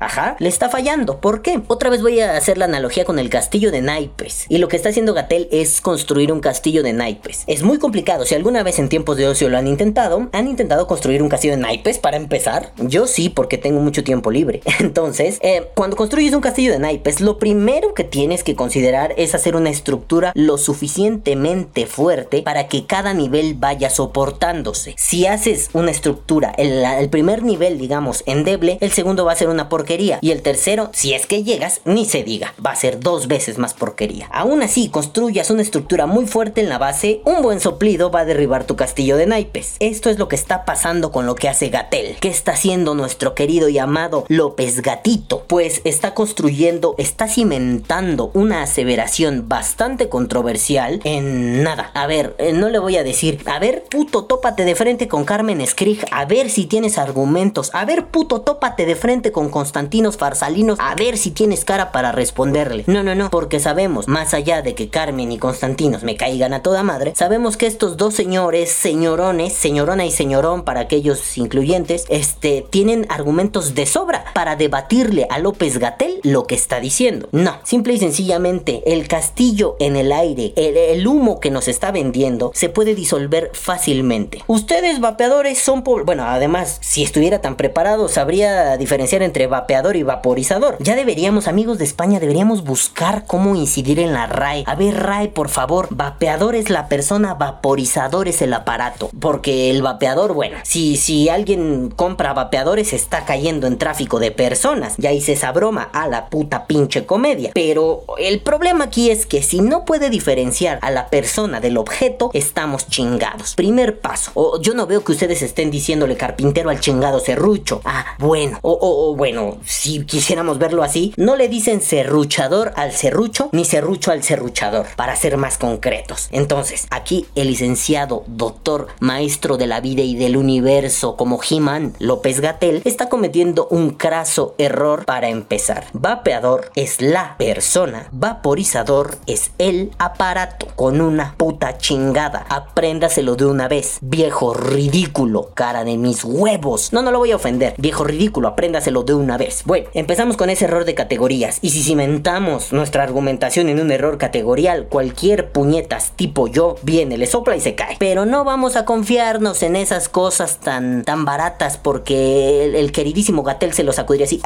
Ajá, 0.00 0.36
le 0.38 0.48
está 0.48 0.68
fallando. 0.68 1.20
¿Por 1.20 1.42
qué? 1.42 1.60
Otra 1.66 1.90
vez 1.90 2.02
voy 2.02 2.20
a 2.20 2.36
hacer 2.36 2.58
la 2.58 2.66
analogía 2.66 3.04
con 3.04 3.18
el 3.18 3.30
castillo 3.30 3.70
de 3.70 3.82
naipes. 3.82 4.46
Y 4.48 4.58
lo 4.58 4.68
que 4.68 4.76
está 4.76 4.90
haciendo 4.90 5.14
Gatel 5.14 5.48
es 5.50 5.80
construir 5.80 6.32
un 6.32 6.40
castillo 6.40 6.82
de 6.82 6.92
naipes. 6.92 7.44
Es 7.46 7.62
muy 7.62 7.78
complicado. 7.78 8.24
Si 8.24 8.34
alguna 8.34 8.62
vez 8.62 8.78
en 8.78 8.88
tiempos 8.88 9.16
de 9.16 9.26
ocio 9.26 9.48
lo 9.48 9.58
han 9.58 9.66
intentado, 9.66 10.28
han 10.32 10.48
intentado 10.48 10.86
construir 10.86 11.22
un 11.22 11.28
castillo 11.28 11.54
de 11.54 11.62
naipes 11.62 11.98
para 11.98 12.16
empezar. 12.16 12.72
Yo 12.78 13.06
sí, 13.06 13.28
porque 13.28 13.58
tengo 13.58 13.80
mucho 13.80 14.04
tiempo 14.04 14.30
libre. 14.30 14.60
Entonces, 14.78 15.38
eh, 15.42 15.68
cuando 15.74 15.96
construyes 15.96 16.34
un 16.34 16.40
castillo 16.40 16.72
de 16.72 16.78
naipes, 16.78 17.20
lo 17.20 17.38
primero 17.38 17.94
que 17.94 18.04
tienes 18.04 18.44
que 18.44 18.54
considerar 18.54 19.14
es 19.16 19.34
hacer 19.34 19.56
una 19.56 19.70
estructura 19.70 20.32
lo 20.34 20.58
suficientemente 20.58 21.86
fuerte 21.86 22.42
para 22.42 22.68
que 22.68 22.86
cada 22.86 23.14
nivel 23.14 23.54
vaya 23.54 23.90
soportándose. 23.90 24.94
Si 24.96 25.26
haces 25.26 25.70
una 25.72 25.90
estructura, 25.90 26.52
el, 26.56 26.84
el 26.84 27.08
primer 27.08 27.42
nivel, 27.42 27.78
digamos, 27.78 28.22
endeble, 28.30 28.78
el 28.80 28.92
segundo 28.92 29.24
va 29.24 29.32
a 29.32 29.36
ser 29.36 29.48
una 29.48 29.68
porquería. 29.68 30.18
Y 30.20 30.30
el 30.30 30.42
tercero, 30.42 30.90
si 30.92 31.14
es 31.14 31.26
que 31.26 31.44
llegas, 31.44 31.80
ni 31.84 32.04
se 32.04 32.22
diga, 32.22 32.54
va 32.64 32.72
a 32.72 32.76
ser 32.76 33.00
dos 33.00 33.28
veces 33.28 33.58
más 33.58 33.74
porquería. 33.74 34.28
Aún 34.32 34.62
así, 34.62 34.88
construyas 34.88 35.50
una 35.50 35.62
estructura 35.62 36.06
muy 36.06 36.26
fuerte 36.26 36.60
en 36.60 36.68
la 36.68 36.78
base, 36.78 37.20
un 37.24 37.42
buen 37.42 37.60
soplido 37.60 38.10
va 38.10 38.20
a 38.20 38.24
derribar 38.24 38.64
tu 38.64 38.76
castillo 38.76 39.16
de 39.16 39.26
naipes. 39.26 39.76
Esto 39.80 40.10
es 40.10 40.18
lo 40.18 40.28
que 40.28 40.36
está 40.36 40.64
pasando 40.64 41.10
con 41.12 41.26
lo 41.26 41.34
que 41.34 41.48
hace 41.48 41.68
Gatel. 41.68 42.16
¿Qué 42.20 42.28
está 42.28 42.52
haciendo 42.52 42.94
nuestro 42.94 43.34
querido 43.34 43.68
y 43.68 43.78
amado 43.78 44.24
López 44.28 44.82
Gatito? 44.82 45.44
Pues 45.46 45.80
está 45.84 46.14
construyendo, 46.14 46.94
está 46.98 47.28
cimentando 47.28 48.30
una 48.34 48.62
aseveración 48.62 49.48
bastante 49.48 50.08
controversial 50.08 51.00
en 51.04 51.62
nada. 51.62 51.90
A 51.94 52.06
ver, 52.06 52.34
eh, 52.38 52.52
no 52.52 52.68
le 52.68 52.78
voy 52.78 52.96
a 52.96 53.04
decir, 53.04 53.40
a 53.46 53.58
ver, 53.58 53.84
puto, 53.90 54.24
tópate 54.24 54.64
de 54.64 54.74
frente 54.74 55.08
con 55.08 55.24
Carmen 55.24 55.66
Skrig, 55.66 56.04
a 56.10 56.24
ver 56.24 56.50
si 56.50 56.66
tienes 56.66 56.98
argumentos, 56.98 57.70
a 57.72 57.84
ver, 57.84 58.06
puto, 58.06 58.17
tópate 58.26 58.86
de 58.86 58.96
frente 58.96 59.32
con 59.32 59.48
Constantinos 59.48 60.16
Farsalinos 60.16 60.78
a 60.80 60.94
ver 60.94 61.16
si 61.16 61.30
tienes 61.30 61.64
cara 61.64 61.92
para 61.92 62.12
responderle. 62.12 62.84
No, 62.86 63.02
no, 63.02 63.14
no, 63.14 63.30
porque 63.30 63.60
sabemos, 63.60 64.08
más 64.08 64.34
allá 64.34 64.62
de 64.62 64.74
que 64.74 64.88
Carmen 64.88 65.32
y 65.32 65.38
Constantinos 65.38 66.02
me 66.02 66.16
caigan 66.16 66.52
a 66.52 66.62
toda 66.62 66.82
madre, 66.82 67.12
sabemos 67.16 67.56
que 67.56 67.66
estos 67.66 67.96
dos 67.96 68.14
señores, 68.14 68.70
señorones, 68.70 69.52
señorona 69.52 70.06
y 70.06 70.10
señorón 70.10 70.62
para 70.64 70.80
aquellos 70.80 71.36
incluyentes, 71.38 72.04
este, 72.08 72.66
tienen 72.70 73.06
argumentos 73.08 73.74
de 73.74 73.86
sobra 73.86 74.24
para 74.34 74.56
debatirle 74.56 75.26
a 75.30 75.38
López 75.38 75.78
Gatel 75.78 76.20
lo 76.22 76.44
que 76.44 76.54
está 76.54 76.80
diciendo. 76.80 77.28
No, 77.32 77.58
simple 77.64 77.94
y 77.94 77.98
sencillamente, 77.98 78.82
el 78.92 79.08
castillo 79.08 79.76
en 79.78 79.96
el 79.96 80.12
aire, 80.12 80.52
el, 80.56 80.76
el 80.76 81.06
humo 81.06 81.40
que 81.40 81.50
nos 81.50 81.68
está 81.68 81.90
vendiendo, 81.90 82.52
se 82.54 82.68
puede 82.68 82.94
disolver 82.94 83.50
fácilmente. 83.54 84.42
Ustedes, 84.46 85.00
vapeadores, 85.00 85.58
son, 85.58 85.84
bueno, 85.84 86.24
además, 86.24 86.78
si 86.80 87.02
estuviera 87.02 87.40
tan 87.40 87.56
preparado, 87.56 88.07
sabría 88.08 88.76
diferenciar 88.76 89.22
entre 89.22 89.46
vapeador 89.46 89.96
y 89.96 90.02
vaporizador. 90.02 90.76
Ya 90.80 90.96
deberíamos, 90.96 91.48
amigos 91.48 91.78
de 91.78 91.84
España, 91.84 92.20
deberíamos 92.20 92.64
buscar 92.64 93.24
cómo 93.26 93.56
incidir 93.56 94.00
en 94.00 94.12
la 94.12 94.26
RAE. 94.26 94.64
A 94.66 94.74
ver, 94.74 94.94
RAE, 94.94 95.28
por 95.28 95.48
favor, 95.48 95.88
vapeador 95.90 96.54
es 96.54 96.70
la 96.70 96.88
persona, 96.88 97.34
vaporizador 97.34 98.28
es 98.28 98.42
el 98.42 98.52
aparato. 98.54 99.10
Porque 99.20 99.70
el 99.70 99.82
vapeador, 99.82 100.34
bueno, 100.34 100.56
si, 100.62 100.96
si 100.96 101.28
alguien 101.28 101.90
compra 101.90 102.32
vapeadores 102.32 102.92
está 102.92 103.24
cayendo 103.24 103.66
en 103.66 103.78
tráfico 103.78 104.18
de 104.18 104.30
personas. 104.30 104.94
Ya 104.98 105.12
hice 105.12 105.32
esa 105.32 105.52
broma 105.52 105.88
a 105.92 106.08
la 106.08 106.28
puta 106.28 106.66
pinche 106.66 107.06
comedia. 107.06 107.50
Pero 107.54 108.04
el 108.18 108.40
problema 108.40 108.84
aquí 108.84 109.10
es 109.10 109.26
que 109.26 109.42
si 109.42 109.60
no 109.60 109.84
puede 109.84 110.10
diferenciar 110.10 110.78
a 110.82 110.90
la 110.90 111.08
persona 111.08 111.60
del 111.60 111.76
objeto, 111.76 112.30
estamos 112.34 112.86
chingados. 112.88 113.54
Primer 113.54 114.00
paso. 114.00 114.60
Yo 114.60 114.74
no 114.74 114.86
veo 114.86 115.04
que 115.04 115.12
ustedes 115.12 115.42
estén 115.42 115.70
diciéndole 115.70 116.16
carpintero 116.16 116.70
al 116.70 116.80
chingado 116.80 117.20
serrucho. 117.20 117.80
Bueno. 118.18 118.58
O, 118.62 119.14
bueno, 119.16 119.58
si 119.64 120.04
quisiéramos 120.04 120.58
verlo 120.58 120.82
así, 120.82 121.12
no 121.16 121.36
le 121.36 121.48
dicen 121.48 121.80
serruchador 121.80 122.72
al 122.76 122.92
serrucho, 122.92 123.48
ni 123.52 123.64
serrucho 123.64 124.10
al 124.10 124.22
serruchador, 124.22 124.86
para 124.96 125.16
ser 125.16 125.36
más 125.36 125.58
concretos. 125.58 126.28
Entonces, 126.32 126.86
aquí 126.90 127.26
el 127.34 127.48
licenciado, 127.48 128.24
doctor, 128.26 128.88
maestro 129.00 129.56
de 129.56 129.66
la 129.66 129.80
vida 129.80 130.02
y 130.02 130.16
del 130.16 130.36
universo 130.36 131.16
como 131.16 131.40
He-Man 131.48 131.94
López 131.98 132.40
Gatel 132.40 132.82
está 132.84 133.08
cometiendo 133.08 133.68
un 133.70 133.90
craso 133.90 134.54
error 134.58 135.04
para 135.04 135.28
empezar. 135.28 135.86
Vapeador 135.92 136.70
es 136.74 137.00
la 137.00 137.36
persona, 137.36 138.08
vaporizador 138.12 139.18
es 139.26 139.50
el 139.58 139.90
aparato 139.98 140.66
con 140.76 141.00
una 141.00 141.34
puta 141.36 141.78
chingada. 141.78 142.46
Apréndaselo 142.48 143.36
de 143.36 143.46
una 143.46 143.68
vez, 143.68 143.98
viejo 144.00 144.54
ridículo, 144.54 145.50
cara 145.54 145.84
de 145.84 145.96
mis 145.96 146.24
huevos. 146.24 146.92
No, 146.92 147.02
no 147.02 147.10
lo 147.10 147.18
voy 147.18 147.32
a 147.32 147.36
ofender 147.36 147.74
viejo 147.88 148.04
ridículo, 148.04 148.48
apréndaselo 148.48 149.02
de 149.02 149.14
una 149.14 149.38
vez. 149.38 149.62
Bueno, 149.64 149.88
empezamos 149.94 150.36
con 150.36 150.50
ese 150.50 150.66
error 150.66 150.84
de 150.84 150.94
categorías. 150.94 151.58
Y 151.62 151.70
si 151.70 151.82
cimentamos 151.82 152.70
nuestra 152.70 153.02
argumentación 153.02 153.70
en 153.70 153.80
un 153.80 153.90
error 153.90 154.18
categorial, 154.18 154.88
cualquier 154.88 155.52
puñetas 155.52 156.12
tipo 156.14 156.48
yo 156.48 156.76
viene, 156.82 157.16
le 157.16 157.26
sopla 157.26 157.56
y 157.56 157.60
se 157.60 157.74
cae. 157.74 157.96
Pero 157.98 158.26
no 158.26 158.44
vamos 158.44 158.76
a 158.76 158.84
confiarnos 158.84 159.62
en 159.62 159.74
esas 159.74 160.10
cosas 160.10 160.58
tan, 160.58 161.02
tan 161.02 161.24
baratas 161.24 161.78
porque 161.78 162.66
el, 162.66 162.74
el 162.74 162.92
queridísimo 162.92 163.42
Gatel 163.42 163.72
se 163.72 163.84
lo 163.84 163.94
sacudiría 163.94 164.26
así. 164.26 164.42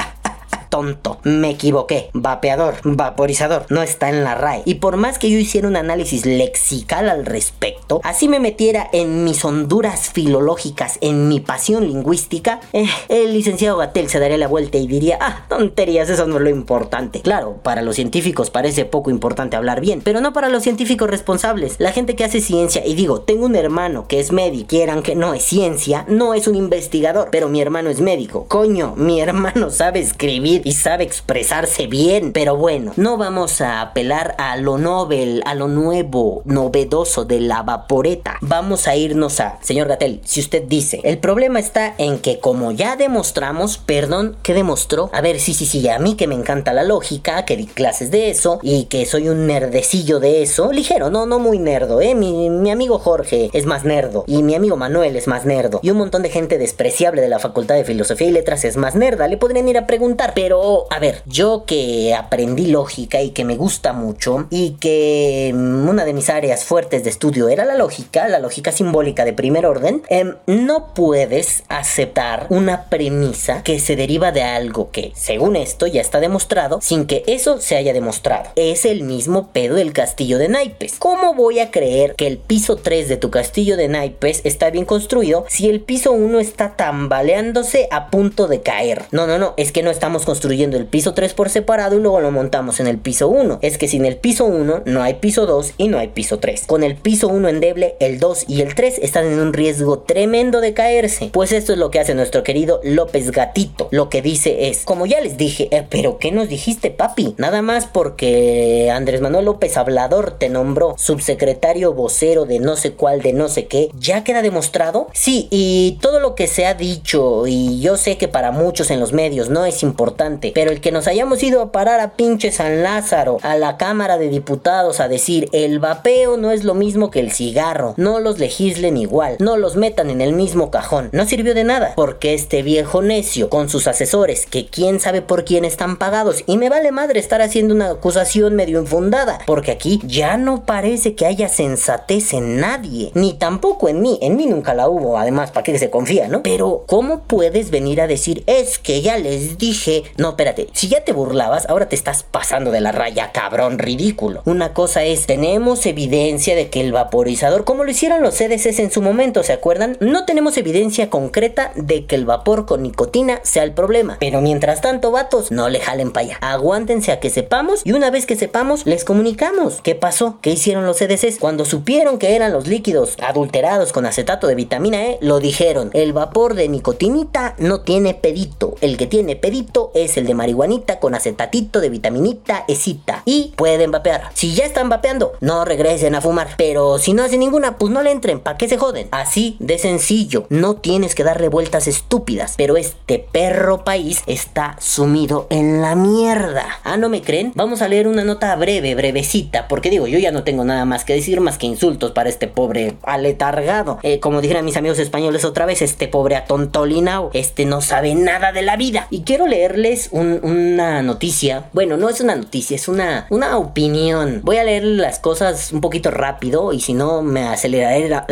Tonto. 0.73 1.19
Me 1.23 1.50
equivoqué. 1.50 2.09
Vapeador, 2.14 2.76
vaporizador, 2.83 3.67
no 3.69 3.83
está 3.83 4.09
en 4.09 4.25
la 4.25 4.35
RAE. 4.35 4.62
Y 4.64 4.76
por 4.76 4.97
más 4.97 5.19
que 5.19 5.31
yo 5.31 5.37
hiciera 5.37 5.69
un 5.69 5.76
análisis 5.76 6.25
lexical 6.25 7.11
al 7.11 7.26
respecto, 7.26 8.00
así 8.02 8.26
me 8.26 8.41
metiera 8.41 8.88
en 8.95 9.23
mis 9.23 9.45
honduras 9.45 10.09
filológicas, 10.09 10.97
en 11.02 11.29
mi 11.29 11.41
pasión 11.41 11.87
lingüística, 11.87 12.61
eh, 12.73 12.87
el 13.11 13.35
licenciado 13.35 13.76
Gatel 13.76 14.09
se 14.09 14.19
daría 14.19 14.38
la 14.38 14.49
vuelta 14.49 14.79
y 14.79 14.87
diría, 14.87 15.19
ah, 15.21 15.45
tonterías, 15.50 16.09
eso 16.09 16.26
no 16.26 16.37
es 16.37 16.43
lo 16.43 16.49
importante. 16.49 17.21
Claro, 17.21 17.59
para 17.62 17.83
los 17.83 17.97
científicos 17.97 18.49
parece 18.49 18.87
poco 18.87 19.11
importante 19.11 19.57
hablar 19.57 19.83
bien, 19.83 20.00
pero 20.02 20.23
no 20.23 20.33
para 20.33 20.49
los 20.49 20.62
científicos 20.62 21.11
responsables. 21.11 21.76
La 21.81 21.93
gente 21.93 22.17
que 22.17 22.25
hace 22.25 22.41
ciencia, 22.41 22.83
y 22.87 22.95
digo, 22.95 23.21
tengo 23.21 23.45
un 23.45 23.57
hermano 23.57 24.09
que 24.09 24.21
es 24.21 24.33
médico, 24.33 24.69
quieran 24.69 25.02
que 25.02 25.17
no 25.17 25.35
es 25.35 25.43
ciencia, 25.43 26.07
no 26.09 26.33
es 26.33 26.49
un 26.49 26.55
investigador, 26.55 27.29
pero 27.31 27.50
mi 27.50 27.61
hermano 27.61 27.91
es 27.91 28.00
médico. 28.00 28.47
Coño, 28.49 28.95
mi 28.97 29.21
hermano 29.21 29.69
sabe 29.69 30.00
escribir 30.00 30.62
y 30.64 30.73
sabe 30.73 31.04
expresarse 31.04 31.87
bien. 31.87 32.33
Pero 32.33 32.57
bueno, 32.57 32.92
no 32.97 33.16
vamos 33.16 33.61
a 33.61 33.81
apelar 33.81 34.35
a 34.38 34.57
lo 34.57 34.78
novel, 34.78 35.42
a 35.47 35.54
lo 35.54 35.69
nuevo, 35.69 36.42
novedoso 36.45 37.25
de 37.25 37.40
la 37.40 37.62
vaporeta. 37.62 38.38
Vamos 38.40 38.88
a 38.88 38.97
irnos 38.97 39.40
a, 39.40 39.59
señor 39.62 39.88
Gatel, 39.88 40.21
si 40.25 40.40
usted 40.40 40.62
dice, 40.64 41.00
el 41.04 41.19
problema 41.19 41.59
está 41.59 41.95
en 41.99 42.19
que 42.19 42.38
como 42.38 42.73
ya 42.73 42.97
demostramos, 42.97 43.78
perdón, 43.78 44.37
¿qué 44.42 44.54
demostró? 44.54 45.11
A 45.12 45.21
ver, 45.21 45.40
sí, 45.40 45.54
sí, 45.54 45.66
sí, 45.66 45.88
a 45.88 45.99
mí 45.99 46.14
que 46.14 46.26
me 46.26 46.35
encanta 46.35 46.73
la 46.73 46.85
lógica, 46.85 47.45
que 47.45 47.57
di 47.57 47.66
clases 47.66 48.11
de 48.11 48.31
eso 48.31 48.59
y 48.62 48.85
que 48.85 49.07
soy 49.07 49.28
un 49.28 49.47
nerdecillo 49.47 50.21
de 50.21 50.42
eso, 50.42 50.73
ligero, 50.73 51.11
no, 51.11 51.26
no 51.26 51.38
muy 51.38 51.59
nerdo, 51.59 52.00
¿eh? 52.00 52.14
Mi, 52.14 52.50
mi 52.50 52.71
amigo 52.71 52.99
Jorge 52.99 53.50
es 53.52 53.66
más 53.66 53.85
nerdo 53.85 54.25
y 54.26 54.42
mi 54.42 54.54
amigo 54.54 54.76
Manuel 54.76 55.16
es 55.16 55.26
más 55.26 55.45
nerdo 55.45 55.81
y 55.83 55.90
un 55.90 55.99
montón 55.99 56.23
de 56.23 56.31
gente 56.31 56.59
despreciable 56.59 57.23
de 57.23 57.28
la 57.28 57.38
Facultad 57.38 57.75
de 57.75 57.85
Filosofía 57.85 58.28
y 58.28 58.33
Letras 58.33 58.64
es 58.64 58.76
más 58.76 58.95
nerda, 58.95 59.28
le 59.28 59.37
podrían 59.37 59.69
ir 59.69 59.78
a 59.78 59.87
preguntar, 59.87 60.33
pero 60.35 60.51
a 60.90 60.99
ver, 60.99 61.23
yo 61.26 61.64
que 61.66 62.14
aprendí 62.14 62.66
lógica 62.66 63.23
y 63.23 63.30
que 63.30 63.44
me 63.44 63.56
gusta 63.56 63.92
mucho 63.92 64.47
y 64.50 64.73
que 64.73 65.50
una 65.54 66.04
de 66.04 66.12
mis 66.12 66.28
áreas 66.28 66.64
fuertes 66.64 67.04
de 67.04 67.11
estudio 67.11 67.49
era 67.49 67.64
la 67.64 67.75
lógica, 67.75 68.28
la 68.28 68.38
lógica 68.38 68.71
simbólica 68.71 69.25
de 69.25 69.32
primer 69.32 69.64
orden, 69.64 70.02
em, 70.09 70.35
no 70.47 70.92
puedes 70.94 71.64
aceptar 71.68 72.47
una 72.50 72.85
premisa 72.90 73.62
que 73.62 73.80
se 73.80 73.97
deriva 73.97 74.30
de 74.30 74.42
algo 74.42 74.90
que, 74.90 75.12
según 75.14 75.56
esto, 75.56 75.87
ya 75.87 76.00
está 76.00 76.21
demostrado 76.21 76.80
sin 76.82 77.06
que 77.06 77.25
eso 77.26 77.61
se 77.61 77.76
haya 77.76 77.92
demostrado. 77.92 78.50
Es 78.56 78.85
el 78.85 79.02
mismo 79.02 79.49
pedo 79.52 79.76
del 79.76 79.92
castillo 79.92 80.38
de 80.38 80.49
naipes. 80.49 80.97
¿Cómo 80.99 81.35
voy 81.35 81.61
a 81.61 81.71
creer 81.71 82.14
que 82.14 82.26
el 82.26 82.38
piso 82.38 82.76
3 82.76 83.09
de 83.09 83.16
tu 83.16 83.30
castillo 83.30 83.76
de 83.76 83.88
naipes 83.88 84.42
está 84.44 84.71
bien 84.71 84.85
construido 84.85 85.47
si 85.49 85.68
el 85.71 85.80
piso 85.80 86.12
1 86.12 86.40
está 86.40 86.76
tambaleándose 86.76 87.88
a 87.90 88.11
punto 88.11 88.49
de 88.49 88.61
caer? 88.61 89.04
No, 89.12 89.26
no, 89.26 89.38
no, 89.38 89.54
es 89.56 89.73
que 89.73 89.82
no 89.82 89.90
estamos 89.90 90.25
construyendo 90.25 90.41
el 90.50 90.87
piso 90.87 91.14
3 91.14 91.34
por 91.34 91.50
separado 91.50 91.96
y 91.96 92.00
luego 92.00 92.20
lo 92.20 92.30
montamos 92.30 92.80
en 92.80 92.87
el 92.87 92.99
piso 92.99 93.28
1. 93.28 93.58
Es 93.62 93.78
que 93.78 93.88
sin 93.88 94.04
el 94.04 94.16
piso 94.16 94.44
1 94.44 94.82
no 94.87 95.02
hay 95.02 95.14
piso 95.14 95.46
2 95.46 95.75
y 95.78 95.88
no 95.88 95.99
hay 95.99 96.08
piso 96.08 96.38
3. 96.38 96.64
Con 96.66 96.82
el 96.82 96.96
piso 96.96 97.28
1 97.28 97.49
endeble, 97.49 97.96
el 98.00 98.18
2 98.18 98.44
y 98.49 98.62
el 98.62 98.75
3 98.75 98.99
están 99.02 99.26
en 99.26 99.38
un 99.38 99.52
riesgo 99.52 100.00
tremendo 100.00 100.61
de 100.61 100.75
caerse. 100.75 101.30
Pues 101.32 101.52
esto 101.52 101.72
es 101.72 101.78
lo 101.78 101.90
que 101.90 102.00
hace 102.00 102.14
nuestro 102.14 102.42
querido 102.42 102.80
López 102.84 103.30
Gatito. 103.30 103.88
Lo 103.90 104.08
que 104.08 104.22
dice 104.22 104.68
es, 104.68 104.84
como 104.84 105.06
ya 105.06 105.20
les 105.20 105.37
dije, 105.37 105.68
eh, 105.70 105.87
pero 105.88 106.18
¿qué 106.18 106.32
nos 106.32 106.49
dijiste 106.49 106.90
papi? 106.90 107.34
Nada 107.38 107.62
más 107.62 107.87
porque 107.87 108.90
Andrés 108.92 109.20
Manuel 109.20 109.46
López 109.46 109.76
Hablador 109.76 110.38
te 110.38 110.49
nombró 110.49 110.94
subsecretario 110.99 111.92
vocero 111.92 112.44
de 112.44 112.58
no 112.58 112.76
sé 112.76 112.92
cuál, 112.92 113.22
de 113.22 113.32
no 113.32 113.49
sé 113.49 113.66
qué, 113.66 113.90
¿ya 113.99 114.25
queda 114.25 114.42
demostrado? 114.42 115.08
Sí, 115.12 115.49
y 115.50 115.99
todo 116.00 116.20
lo 116.20 116.34
que 116.34 116.46
se 116.46 116.66
ha 116.66 116.75
dicho, 116.75 117.46
y 117.46 117.80
yo 117.80 117.96
sé 117.96 118.16
que 118.18 118.28
para 118.28 118.52
muchos 118.52 118.90
en 118.90 119.00
los 119.00 119.12
medios 119.12 119.49
no 119.49 119.64
es 119.64 119.82
importante, 119.82 120.32
pero 120.55 120.71
el 120.71 120.81
que 120.81 120.93
nos 120.93 121.07
hayamos 121.07 121.43
ido 121.43 121.62
a 121.62 121.73
parar 121.73 122.01
a 122.01 122.12
pinche 122.12 122.51
San 122.53 122.83
Lázaro, 122.83 123.39
a 123.43 123.57
la 123.57 123.77
Cámara 123.77 124.19
de 124.19 124.29
Diputados 124.29 125.01
a 125.01 125.09
decir 125.09 125.49
el 125.53 125.79
vapeo 125.79 126.37
no 126.37 126.51
es 126.51 126.65
lo 126.65 126.75
mismo 126.75 127.11
que 127.11 127.21
el 127.21 127.33
cigarro, 127.33 127.95
no 127.97 128.21
los 128.21 128.39
legislen 128.39 128.97
igual, 128.97 129.37
no 129.39 129.57
los 129.57 129.77
metan 129.77 130.11
en 130.11 130.21
el 130.21 130.33
mismo 130.33 130.71
cajón, 130.71 131.11
no 131.12 131.27
sirvió 131.27 131.55
de 131.55 131.65
nada, 131.65 131.93
porque 131.97 132.35
este 132.35 132.62
viejo 132.62 133.03
necio 133.03 133.49
con 133.49 133.69
sus 133.69 133.87
asesores, 133.87 134.47
que 134.47 134.67
quién 134.67 135.01
sabe 135.01 135.23
por 135.23 135.45
quién 135.45 135.65
están 135.65 135.97
pagados, 135.97 136.45
y 136.47 136.59
me 136.59 136.69
vale 136.69 136.93
madre 136.93 137.21
estar 137.21 137.43
haciendo 137.43 137.75
una 137.75 137.91
acusación 137.91 138.55
medio 138.55 138.81
infundada, 138.81 139.41
porque 139.47 139.71
aquí 139.71 140.01
ya 140.05 140.37
no 140.37 140.65
parece 140.65 141.15
que 141.15 141.27
haya 141.27 141.49
sensatez 141.49 142.33
en 142.33 142.61
nadie, 142.61 143.11
ni 143.15 143.35
tampoco 143.35 143.89
en 143.89 144.01
mí, 144.01 144.19
en 144.23 144.37
mí 144.37 144.47
nunca 144.47 144.75
la 144.75 144.89
hubo, 144.89 145.19
además, 145.19 145.51
¿para 145.51 145.65
qué 145.65 145.79
se 145.79 145.91
confía, 145.91 146.29
no? 146.29 146.43
Pero, 146.43 146.85
¿cómo 146.87 147.23
puedes 147.23 147.71
venir 147.71 148.01
a 148.01 148.07
decir, 148.07 148.45
es 148.47 148.79
que 148.79 149.03
ya 149.03 149.19
les 149.19 149.59
dije, 149.59 150.05
no, 150.16 150.31
espérate, 150.31 150.69
si 150.73 150.88
ya 150.88 151.04
te 151.04 151.12
burlabas, 151.12 151.69
ahora 151.69 151.88
te 151.88 151.97
estás 151.97 152.23
pasando 152.23 152.71
de 152.71 152.81
la 152.81 152.92
raya, 152.92 153.33
cabrón, 153.33 153.78
ridículo. 153.78 154.42
Una 154.45 154.73
cosa 154.75 155.04
es, 155.04 155.26
tenemos 155.26 155.87
evidencia 155.87 156.54
de 156.54 156.69
que 156.69 156.81
el 156.81 156.92
vaporizador, 156.92 157.64
como 157.64 157.85
lo 157.85 157.90
hicieron 157.90 158.23
los 158.23 158.35
CDCs 158.35 158.78
en 158.78 158.90
su 158.90 159.02
momento, 159.02 159.42
¿se 159.42 159.52
acuerdan? 159.52 159.97
No 160.00 160.25
tenemos 160.25 160.57
evidencia 160.57 161.11
concreta 161.11 161.73
de 161.76 162.07
que 162.07 162.16
el 162.16 162.25
vapor 162.25 162.66
con 162.66 162.83
nicotina 162.83 163.40
sea 163.42 163.62
el 163.62 163.73
problema. 163.73 164.16
Pero 164.21 164.40
mientras 164.40 164.81
tanto, 164.81 165.11
vatos, 165.11 165.50
no 165.50 165.69
le 165.69 165.81
jalen 165.81 166.12
para 166.12 166.26
allá. 166.26 166.38
Aguántense 166.40 167.12
a 167.12 167.21
que 167.21 167.31
sepamos 167.31 167.83
y 167.85 167.92
una 167.92 168.11
vez 168.11 168.26
que 168.26 168.37
sepamos, 168.37 168.87
les 168.87 169.04
comunicamos. 169.04 169.81
¿Qué 169.83 169.95
pasó? 169.95 170.38
¿Qué 170.42 170.50
hicieron 170.50 170.87
los 170.87 170.99
CDCs? 170.99 171.38
Cuando 171.38 171.64
supieron 171.64 172.19
que 172.19 172.35
eran 172.35 172.52
los 172.52 172.66
líquidos 172.66 173.16
adulterados 173.21 173.92
con 173.92 174.07
acetato 174.07 174.47
de 174.47 174.54
vitamina 174.54 175.04
E, 175.07 175.19
lo 175.21 175.40
dijeron. 175.40 175.90
El 175.95 176.12
vapor 176.12 176.54
de 176.54 176.69
nicotinita 176.69 177.54
no 177.59 177.81
tiene 177.83 178.14
pedito. 178.14 178.75
El 178.81 178.97
que 178.97 179.07
tiene 179.07 179.37
pedito 179.37 179.90
es 179.95 180.01
el 180.16 180.26
de 180.26 180.35
marihuanita 180.35 180.99
con 180.99 181.14
acetatito 181.14 181.80
de 181.80 181.88
vitaminita 181.88 182.64
esita. 182.68 183.23
Y 183.25 183.52
pueden 183.56 183.90
vapear. 183.90 184.30
Si 184.35 184.54
ya 184.54 184.64
están 184.64 184.88
vapeando, 184.88 185.32
no 185.40 185.64
regresen 185.64 186.14
a 186.14 186.21
fumar. 186.21 186.49
Pero 186.56 186.99
si 186.99 187.12
no 187.12 187.23
hacen 187.23 187.40
ninguna, 187.40 187.78
pues 187.78 187.92
no 187.92 188.02
le 188.02 188.11
entren. 188.11 188.40
¿Para 188.40 188.59
qué 188.59 188.68
se 188.68 188.78
joden? 188.78 189.09
Así 189.11 189.56
de 189.61 189.78
sencillo. 189.78 190.47
No 190.49 190.76
tienes 190.76 191.14
que 191.14 191.25
darle 191.25 191.49
vueltas 191.49 191.87
estúpidas. 191.87 192.54
Pero 192.56 192.76
este 192.76 193.18
perro 193.18 193.85
país 193.85 194.23
está 194.26 194.76
sumido 194.80 195.47
en 195.50 195.80
la 195.80 195.94
mierda. 195.94 196.66
Ah, 196.85 196.97
¿no 196.97 197.09
me 197.09 197.23
creen? 197.23 197.52
Vamos 197.54 197.82
a 197.82 197.88
leer 197.88 198.09
una 198.09 198.25
nota 198.25 198.54
breve, 198.56 198.94
brevecita. 198.94 199.68
Porque 199.68 199.90
digo, 199.90 200.06
yo 200.06 200.18
ya 200.18 200.32
no 200.32 200.44
tengo 200.44 200.64
nada 200.64 200.85
más 200.85 201.04
que 201.04 201.14
decir 201.14 201.40
más 201.40 201.59
que 201.59 201.66
insultos 201.66 202.11
para 202.12 202.28
este 202.28 202.49
pobre 202.49 202.97
aletargado. 203.02 203.99
Eh, 204.02 204.21
como 204.21 204.40
dijeron 204.40 204.64
mis 204.64 204.76
amigos 204.76 204.99
españoles 204.99 205.44
otra 205.44 205.66
vez, 205.66 205.82
este 205.82 206.09
pobre 206.09 206.37
atontolina 206.37 207.23
Este 207.32 207.64
no 207.64 207.80
sabe 207.80 208.14
nada 208.14 208.52
de 208.52 208.62
la 208.62 208.76
vida. 208.76 209.06
Y 209.11 209.23
quiero 209.23 209.47
leerles 209.92 210.08
una 210.12 211.02
noticia. 211.02 211.64
Bueno, 211.72 211.96
no 211.96 212.08
es 212.08 212.20
una 212.20 212.34
noticia, 212.34 212.75
es 212.75 212.88
una, 212.88 213.26
una 213.30 213.58
opinión. 213.58 214.40
Voy 214.42 214.56
a 214.56 214.64
leer 214.64 214.84
las 214.84 215.18
cosas 215.18 215.72
un 215.72 215.80
poquito 215.80 216.11
rápido 216.11 216.72
y 216.72 216.80
si 216.80 216.94
no 216.94 217.22
me 217.22 217.42
aceleraré 217.42 218.08
la, 218.08 218.26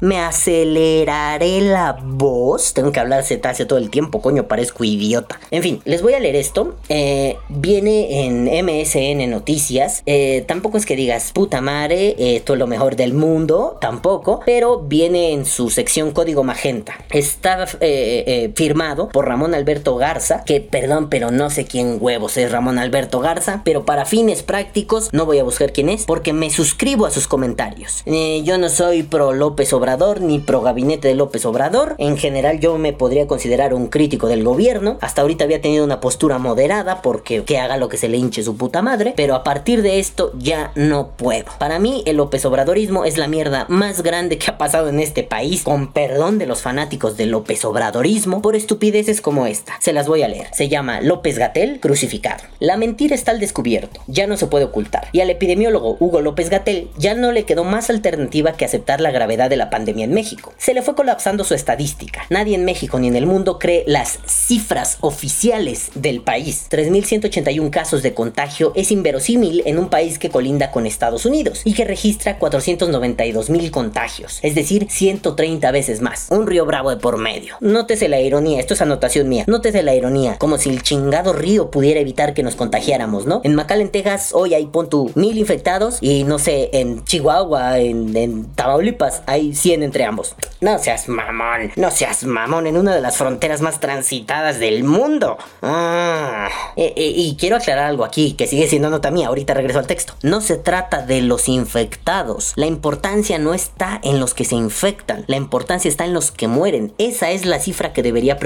me 0.00 0.20
aceleraré 0.20 1.60
la 1.60 1.98
voz. 2.02 2.74
Tengo 2.74 2.92
que 2.92 3.00
hablar 3.00 3.24
cetáceo 3.24 3.66
todo 3.66 3.78
el 3.78 3.90
tiempo, 3.90 4.20
coño, 4.20 4.46
parezco 4.46 4.84
idiota. 4.84 5.40
En 5.50 5.62
fin, 5.62 5.80
les 5.84 6.02
voy 6.02 6.14
a 6.14 6.20
leer 6.20 6.36
esto. 6.36 6.76
Eh, 6.88 7.36
viene 7.48 8.26
en 8.26 8.44
MSN 8.64 9.30
Noticias. 9.30 10.02
Eh, 10.06 10.44
tampoco 10.46 10.78
es 10.78 10.86
que 10.86 10.96
digas, 10.96 11.32
puta 11.32 11.60
madre, 11.60 12.14
esto 12.36 12.54
es 12.54 12.58
lo 12.58 12.66
mejor 12.66 12.96
del 12.96 13.14
mundo. 13.14 13.78
Tampoco. 13.80 14.40
Pero 14.44 14.80
viene 14.80 15.32
en 15.32 15.46
su 15.46 15.70
sección 15.70 16.12
Código 16.12 16.44
Magenta. 16.44 16.94
Está 17.10 17.66
eh, 17.80 18.52
firmado 18.54 18.97
por 19.06 19.28
Ramón 19.28 19.54
Alberto 19.54 19.94
Garza. 19.96 20.42
Que 20.44 20.60
perdón, 20.60 21.08
pero 21.08 21.30
no 21.30 21.50
sé 21.50 21.64
quién 21.64 21.98
huevos 22.00 22.36
es 22.36 22.50
Ramón 22.50 22.78
Alberto 22.78 23.20
Garza. 23.20 23.62
Pero 23.64 23.84
para 23.84 24.04
fines 24.04 24.42
prácticos, 24.42 25.10
no 25.12 25.26
voy 25.26 25.38
a 25.38 25.44
buscar 25.44 25.72
quién 25.72 25.88
es. 25.88 26.04
Porque 26.04 26.32
me 26.32 26.50
suscribo 26.50 27.06
a 27.06 27.10
sus 27.10 27.28
comentarios. 27.28 28.02
yo 28.04 28.58
no 28.58 28.68
soy 28.68 29.04
pro 29.04 29.32
López 29.32 29.72
Obrador 29.72 30.20
ni 30.20 30.40
pro 30.40 30.62
gabinete 30.62 31.06
de 31.08 31.14
López 31.14 31.44
Obrador. 31.46 31.94
En 31.98 32.16
general, 32.16 32.58
yo 32.58 32.76
me 32.78 32.92
podría 32.92 33.28
considerar 33.28 33.74
un 33.74 33.86
crítico 33.86 34.26
del 34.26 34.42
gobierno. 34.42 34.98
Hasta 35.00 35.22
ahorita 35.22 35.44
había 35.44 35.60
tenido 35.60 35.84
una 35.84 36.00
postura 36.00 36.38
moderada 36.38 37.02
porque 37.02 37.44
que 37.44 37.58
haga 37.58 37.76
lo 37.76 37.88
que 37.88 37.96
se 37.96 38.08
le 38.08 38.16
hinche 38.16 38.42
su 38.42 38.56
puta 38.56 38.82
madre. 38.82 39.14
Pero 39.16 39.34
a 39.34 39.44
partir 39.44 39.82
de 39.82 40.00
esto 40.00 40.32
ya 40.38 40.72
no 40.74 41.10
puedo. 41.16 41.46
Para 41.58 41.78
mí, 41.78 42.02
el 42.06 42.16
López 42.16 42.44
Obradorismo 42.44 43.04
es 43.04 43.16
la 43.18 43.28
mierda 43.28 43.66
más 43.68 44.02
grande 44.02 44.38
que 44.38 44.50
ha 44.50 44.58
pasado 44.58 44.88
en 44.88 45.00
este 45.00 45.22
país. 45.22 45.62
Con 45.62 45.92
perdón 45.92 46.38
de 46.38 46.46
los 46.46 46.62
fanáticos 46.62 47.16
del 47.16 47.30
López 47.30 47.64
Obradorismo 47.64 48.42
por 48.42 48.56
estupideces 48.88 49.20
como 49.20 49.46
esta. 49.46 49.74
Se 49.80 49.92
las 49.92 50.08
voy 50.08 50.22
a 50.22 50.28
leer. 50.28 50.46
Se 50.52 50.68
llama 50.68 51.02
López 51.02 51.38
Gatel 51.38 51.78
crucificado. 51.78 52.42
La 52.58 52.78
mentira 52.78 53.14
está 53.14 53.32
al 53.32 53.40
descubierto. 53.40 54.00
Ya 54.06 54.26
no 54.26 54.38
se 54.38 54.46
puede 54.46 54.64
ocultar. 54.64 55.08
Y 55.12 55.20
al 55.20 55.28
epidemiólogo 55.28 55.98
Hugo 56.00 56.22
López 56.22 56.48
Gatel 56.48 56.88
ya 56.96 57.14
no 57.14 57.30
le 57.30 57.44
quedó 57.44 57.64
más 57.64 57.90
alternativa 57.90 58.54
que 58.54 58.64
aceptar 58.64 59.02
la 59.02 59.10
gravedad 59.10 59.50
de 59.50 59.56
la 59.56 59.68
pandemia 59.68 60.06
en 60.06 60.14
México. 60.14 60.54
Se 60.56 60.72
le 60.72 60.80
fue 60.80 60.94
colapsando 60.94 61.44
su 61.44 61.52
estadística. 61.52 62.22
Nadie 62.30 62.54
en 62.54 62.64
México 62.64 62.98
ni 62.98 63.08
en 63.08 63.16
el 63.16 63.26
mundo 63.26 63.58
cree 63.58 63.84
las 63.86 64.20
cifras 64.26 64.96
oficiales 65.00 65.90
del 65.94 66.22
país. 66.22 66.66
3.181 66.70 67.68
casos 67.68 68.02
de 68.02 68.14
contagio 68.14 68.72
es 68.74 68.90
inverosímil 68.90 69.62
en 69.66 69.78
un 69.78 69.90
país 69.90 70.18
que 70.18 70.30
colinda 70.30 70.70
con 70.70 70.86
Estados 70.86 71.26
Unidos 71.26 71.60
y 71.64 71.74
que 71.74 71.84
registra 71.84 72.38
492.000 72.38 73.70
contagios, 73.70 74.38
es 74.42 74.54
decir, 74.54 74.86
130 74.88 75.70
veces 75.72 76.00
más. 76.00 76.28
Un 76.30 76.46
río 76.46 76.64
bravo 76.64 76.88
de 76.88 76.96
por 76.96 77.18
medio. 77.18 77.56
Nótese 77.60 78.08
la 78.08 78.20
ironía, 78.20 78.60
esto 78.60 78.72
es 78.74 78.77
anotación 78.80 79.28
mía. 79.28 79.44
Nótese 79.46 79.82
la 79.82 79.94
ironía, 79.94 80.36
como 80.38 80.58
si 80.58 80.70
el 80.70 80.82
chingado 80.82 81.32
río 81.32 81.70
pudiera 81.70 82.00
evitar 82.00 82.34
que 82.34 82.42
nos 82.42 82.56
contagiáramos, 82.56 83.26
¿no? 83.26 83.40
En 83.44 83.54
McAllen, 83.54 83.90
Texas, 83.90 84.30
hoy 84.32 84.54
hay 84.54 84.66
pon 84.66 84.88
mil 85.14 85.36
infectados 85.36 85.98
y 86.00 86.24
no 86.24 86.38
sé, 86.38 86.70
en 86.72 87.04
Chihuahua, 87.04 87.78
en, 87.78 88.16
en 88.16 88.46
Tamaulipas, 88.54 89.22
hay 89.26 89.54
100 89.54 89.82
entre 89.82 90.04
ambos. 90.04 90.34
No 90.60 90.78
seas 90.78 91.08
mamón, 91.08 91.72
no 91.76 91.90
seas 91.90 92.24
mamón 92.24 92.66
en 92.66 92.76
una 92.76 92.94
de 92.94 93.00
las 93.00 93.16
fronteras 93.16 93.60
más 93.60 93.80
transitadas 93.80 94.58
del 94.58 94.84
mundo. 94.84 95.36
Ah. 95.62 96.48
Eh, 96.76 96.94
eh, 96.96 97.12
y 97.14 97.36
quiero 97.36 97.56
aclarar 97.56 97.86
algo 97.86 98.04
aquí, 98.04 98.32
que 98.32 98.46
sigue 98.46 98.68
siendo 98.68 98.90
nota 98.90 99.10
mía, 99.10 99.28
ahorita 99.28 99.54
regreso 99.54 99.78
al 99.78 99.86
texto. 99.86 100.14
No 100.22 100.40
se 100.40 100.56
trata 100.56 101.04
de 101.04 101.20
los 101.20 101.48
infectados. 101.48 102.52
La 102.56 102.66
importancia 102.66 103.38
no 103.38 103.54
está 103.54 104.00
en 104.02 104.20
los 104.20 104.34
que 104.34 104.44
se 104.44 104.56
infectan, 104.56 105.24
la 105.26 105.36
importancia 105.36 105.88
está 105.88 106.04
en 106.04 106.14
los 106.14 106.30
que 106.30 106.48
mueren. 106.48 106.92
Esa 106.98 107.30
es 107.30 107.44
la 107.44 107.60
cifra 107.60 107.92
que 107.92 108.02
debería 108.02 108.38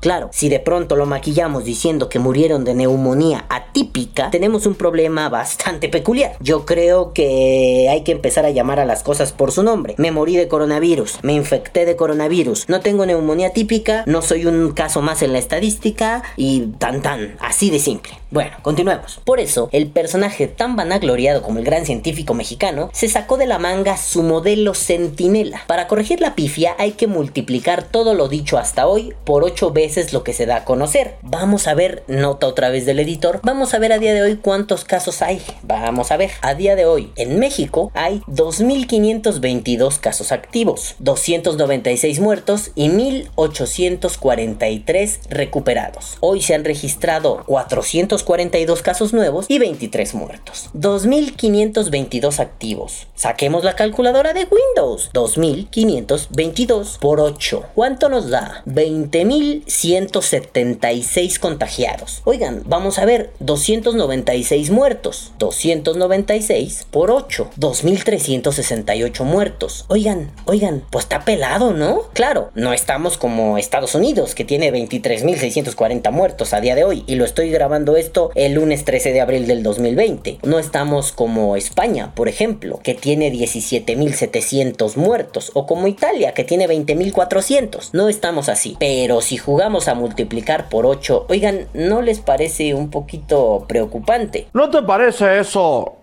Claro, 0.00 0.30
si 0.32 0.48
de 0.48 0.60
pronto 0.60 0.96
lo 0.96 1.06
maquillamos 1.06 1.64
diciendo 1.64 2.08
que 2.08 2.18
murieron 2.18 2.64
de 2.64 2.74
neumonía 2.74 3.46
atípica, 3.48 4.30
tenemos 4.30 4.66
un 4.66 4.74
problema 4.74 5.28
bastante 5.28 5.88
peculiar. 5.88 6.36
Yo 6.40 6.64
creo 6.64 7.12
que 7.12 7.88
hay 7.90 8.02
que 8.02 8.12
empezar 8.12 8.44
a 8.46 8.50
llamar 8.50 8.80
a 8.80 8.84
las 8.84 9.02
cosas 9.02 9.32
por 9.32 9.52
su 9.52 9.62
nombre. 9.62 9.94
Me 9.98 10.10
morí 10.10 10.36
de 10.36 10.48
coronavirus, 10.48 11.18
me 11.22 11.34
infecté 11.34 11.84
de 11.84 11.96
coronavirus, 11.96 12.68
no 12.68 12.80
tengo 12.80 13.06
neumonía 13.06 13.52
típica, 13.52 14.04
no 14.06 14.22
soy 14.22 14.46
un 14.46 14.72
caso 14.72 15.02
más 15.02 15.22
en 15.22 15.32
la 15.32 15.38
estadística 15.38 16.22
y 16.36 16.66
tan 16.78 17.02
tan, 17.02 17.36
así 17.40 17.70
de 17.70 17.78
simple. 17.78 18.19
Bueno, 18.32 18.52
continuemos. 18.62 19.20
Por 19.24 19.40
eso, 19.40 19.68
el 19.72 19.88
personaje 19.88 20.46
tan 20.46 20.76
vanagloriado 20.76 21.42
como 21.42 21.58
el 21.58 21.64
gran 21.64 21.84
científico 21.84 22.32
mexicano 22.32 22.88
se 22.92 23.08
sacó 23.08 23.36
de 23.36 23.48
la 23.48 23.58
manga 23.58 23.96
su 23.96 24.22
modelo 24.22 24.74
centinela. 24.74 25.62
Para 25.66 25.88
corregir 25.88 26.20
la 26.20 26.36
pifia 26.36 26.76
hay 26.78 26.92
que 26.92 27.08
multiplicar 27.08 27.82
todo 27.82 28.14
lo 28.14 28.28
dicho 28.28 28.56
hasta 28.56 28.86
hoy 28.86 29.14
por 29.24 29.42
8 29.42 29.72
veces 29.72 30.12
lo 30.12 30.22
que 30.22 30.32
se 30.32 30.46
da 30.46 30.58
a 30.58 30.64
conocer. 30.64 31.16
Vamos 31.22 31.66
a 31.66 31.74
ver, 31.74 32.04
nota 32.06 32.46
otra 32.46 32.68
vez 32.68 32.86
del 32.86 33.00
editor, 33.00 33.40
vamos 33.42 33.74
a 33.74 33.80
ver 33.80 33.92
a 33.92 33.98
día 33.98 34.14
de 34.14 34.22
hoy 34.22 34.36
cuántos 34.36 34.84
casos 34.84 35.22
hay. 35.22 35.42
Vamos 35.64 36.12
a 36.12 36.16
ver, 36.16 36.30
a 36.40 36.54
día 36.54 36.76
de 36.76 36.86
hoy 36.86 37.10
en 37.16 37.40
México 37.40 37.90
hay 37.94 38.22
2.522 38.28 39.98
casos 39.98 40.30
activos, 40.30 40.94
296 41.00 42.20
muertos 42.20 42.70
y 42.76 42.90
1.843 42.90 45.18
recuperados. 45.30 46.16
Hoy 46.20 46.42
se 46.42 46.54
han 46.54 46.64
registrado 46.64 47.42
400 47.46 48.19
42 48.22 48.82
casos 48.82 49.12
nuevos 49.12 49.46
y 49.48 49.58
23 49.58 50.14
muertos. 50.14 50.70
2.522 50.74 52.38
activos. 52.40 53.08
Saquemos 53.14 53.64
la 53.64 53.76
calculadora 53.76 54.32
de 54.32 54.48
Windows. 54.50 55.10
2.522 55.12 56.98
por 56.98 57.20
8. 57.20 57.64
¿Cuánto 57.74 58.08
nos 58.08 58.30
da? 58.30 58.62
20.176 58.66 61.38
contagiados. 61.38 62.22
Oigan, 62.24 62.62
vamos 62.66 62.98
a 62.98 63.04
ver. 63.04 63.30
296 63.40 64.70
muertos. 64.70 65.32
296 65.38 66.86
por 66.90 67.10
8. 67.10 67.50
2.368 67.58 69.24
muertos. 69.24 69.84
Oigan, 69.88 70.30
oigan, 70.46 70.82
pues 70.90 71.04
está 71.04 71.24
pelado, 71.24 71.72
¿no? 71.72 72.02
Claro, 72.12 72.50
no 72.54 72.72
estamos 72.72 73.18
como 73.18 73.58
Estados 73.58 73.94
Unidos, 73.94 74.34
que 74.34 74.44
tiene 74.44 74.72
23.640 74.72 76.10
muertos 76.10 76.52
a 76.52 76.60
día 76.60 76.74
de 76.74 76.84
hoy. 76.84 77.04
Y 77.06 77.16
lo 77.16 77.24
estoy 77.24 77.50
grabando 77.50 77.96
esto 77.96 78.09
el 78.34 78.54
lunes 78.54 78.84
13 78.84 79.12
de 79.12 79.20
abril 79.20 79.46
del 79.46 79.62
2020. 79.62 80.38
No 80.42 80.58
estamos 80.58 81.12
como 81.12 81.56
España, 81.56 82.12
por 82.14 82.28
ejemplo, 82.28 82.80
que 82.82 82.94
tiene 82.94 83.32
17.700 83.32 84.96
muertos, 84.96 85.50
o 85.54 85.66
como 85.66 85.86
Italia, 85.86 86.32
que 86.32 86.44
tiene 86.44 86.68
20.400. 86.68 87.90
No 87.92 88.08
estamos 88.08 88.48
así. 88.48 88.76
Pero 88.78 89.20
si 89.20 89.36
jugamos 89.36 89.88
a 89.88 89.94
multiplicar 89.94 90.68
por 90.68 90.86
8, 90.86 91.26
oigan, 91.28 91.68
¿no 91.74 92.02
les 92.02 92.20
parece 92.20 92.74
un 92.74 92.90
poquito 92.90 93.64
preocupante? 93.68 94.46
¿No 94.52 94.70
te 94.70 94.82
parece 94.82 95.38
eso 95.38 95.99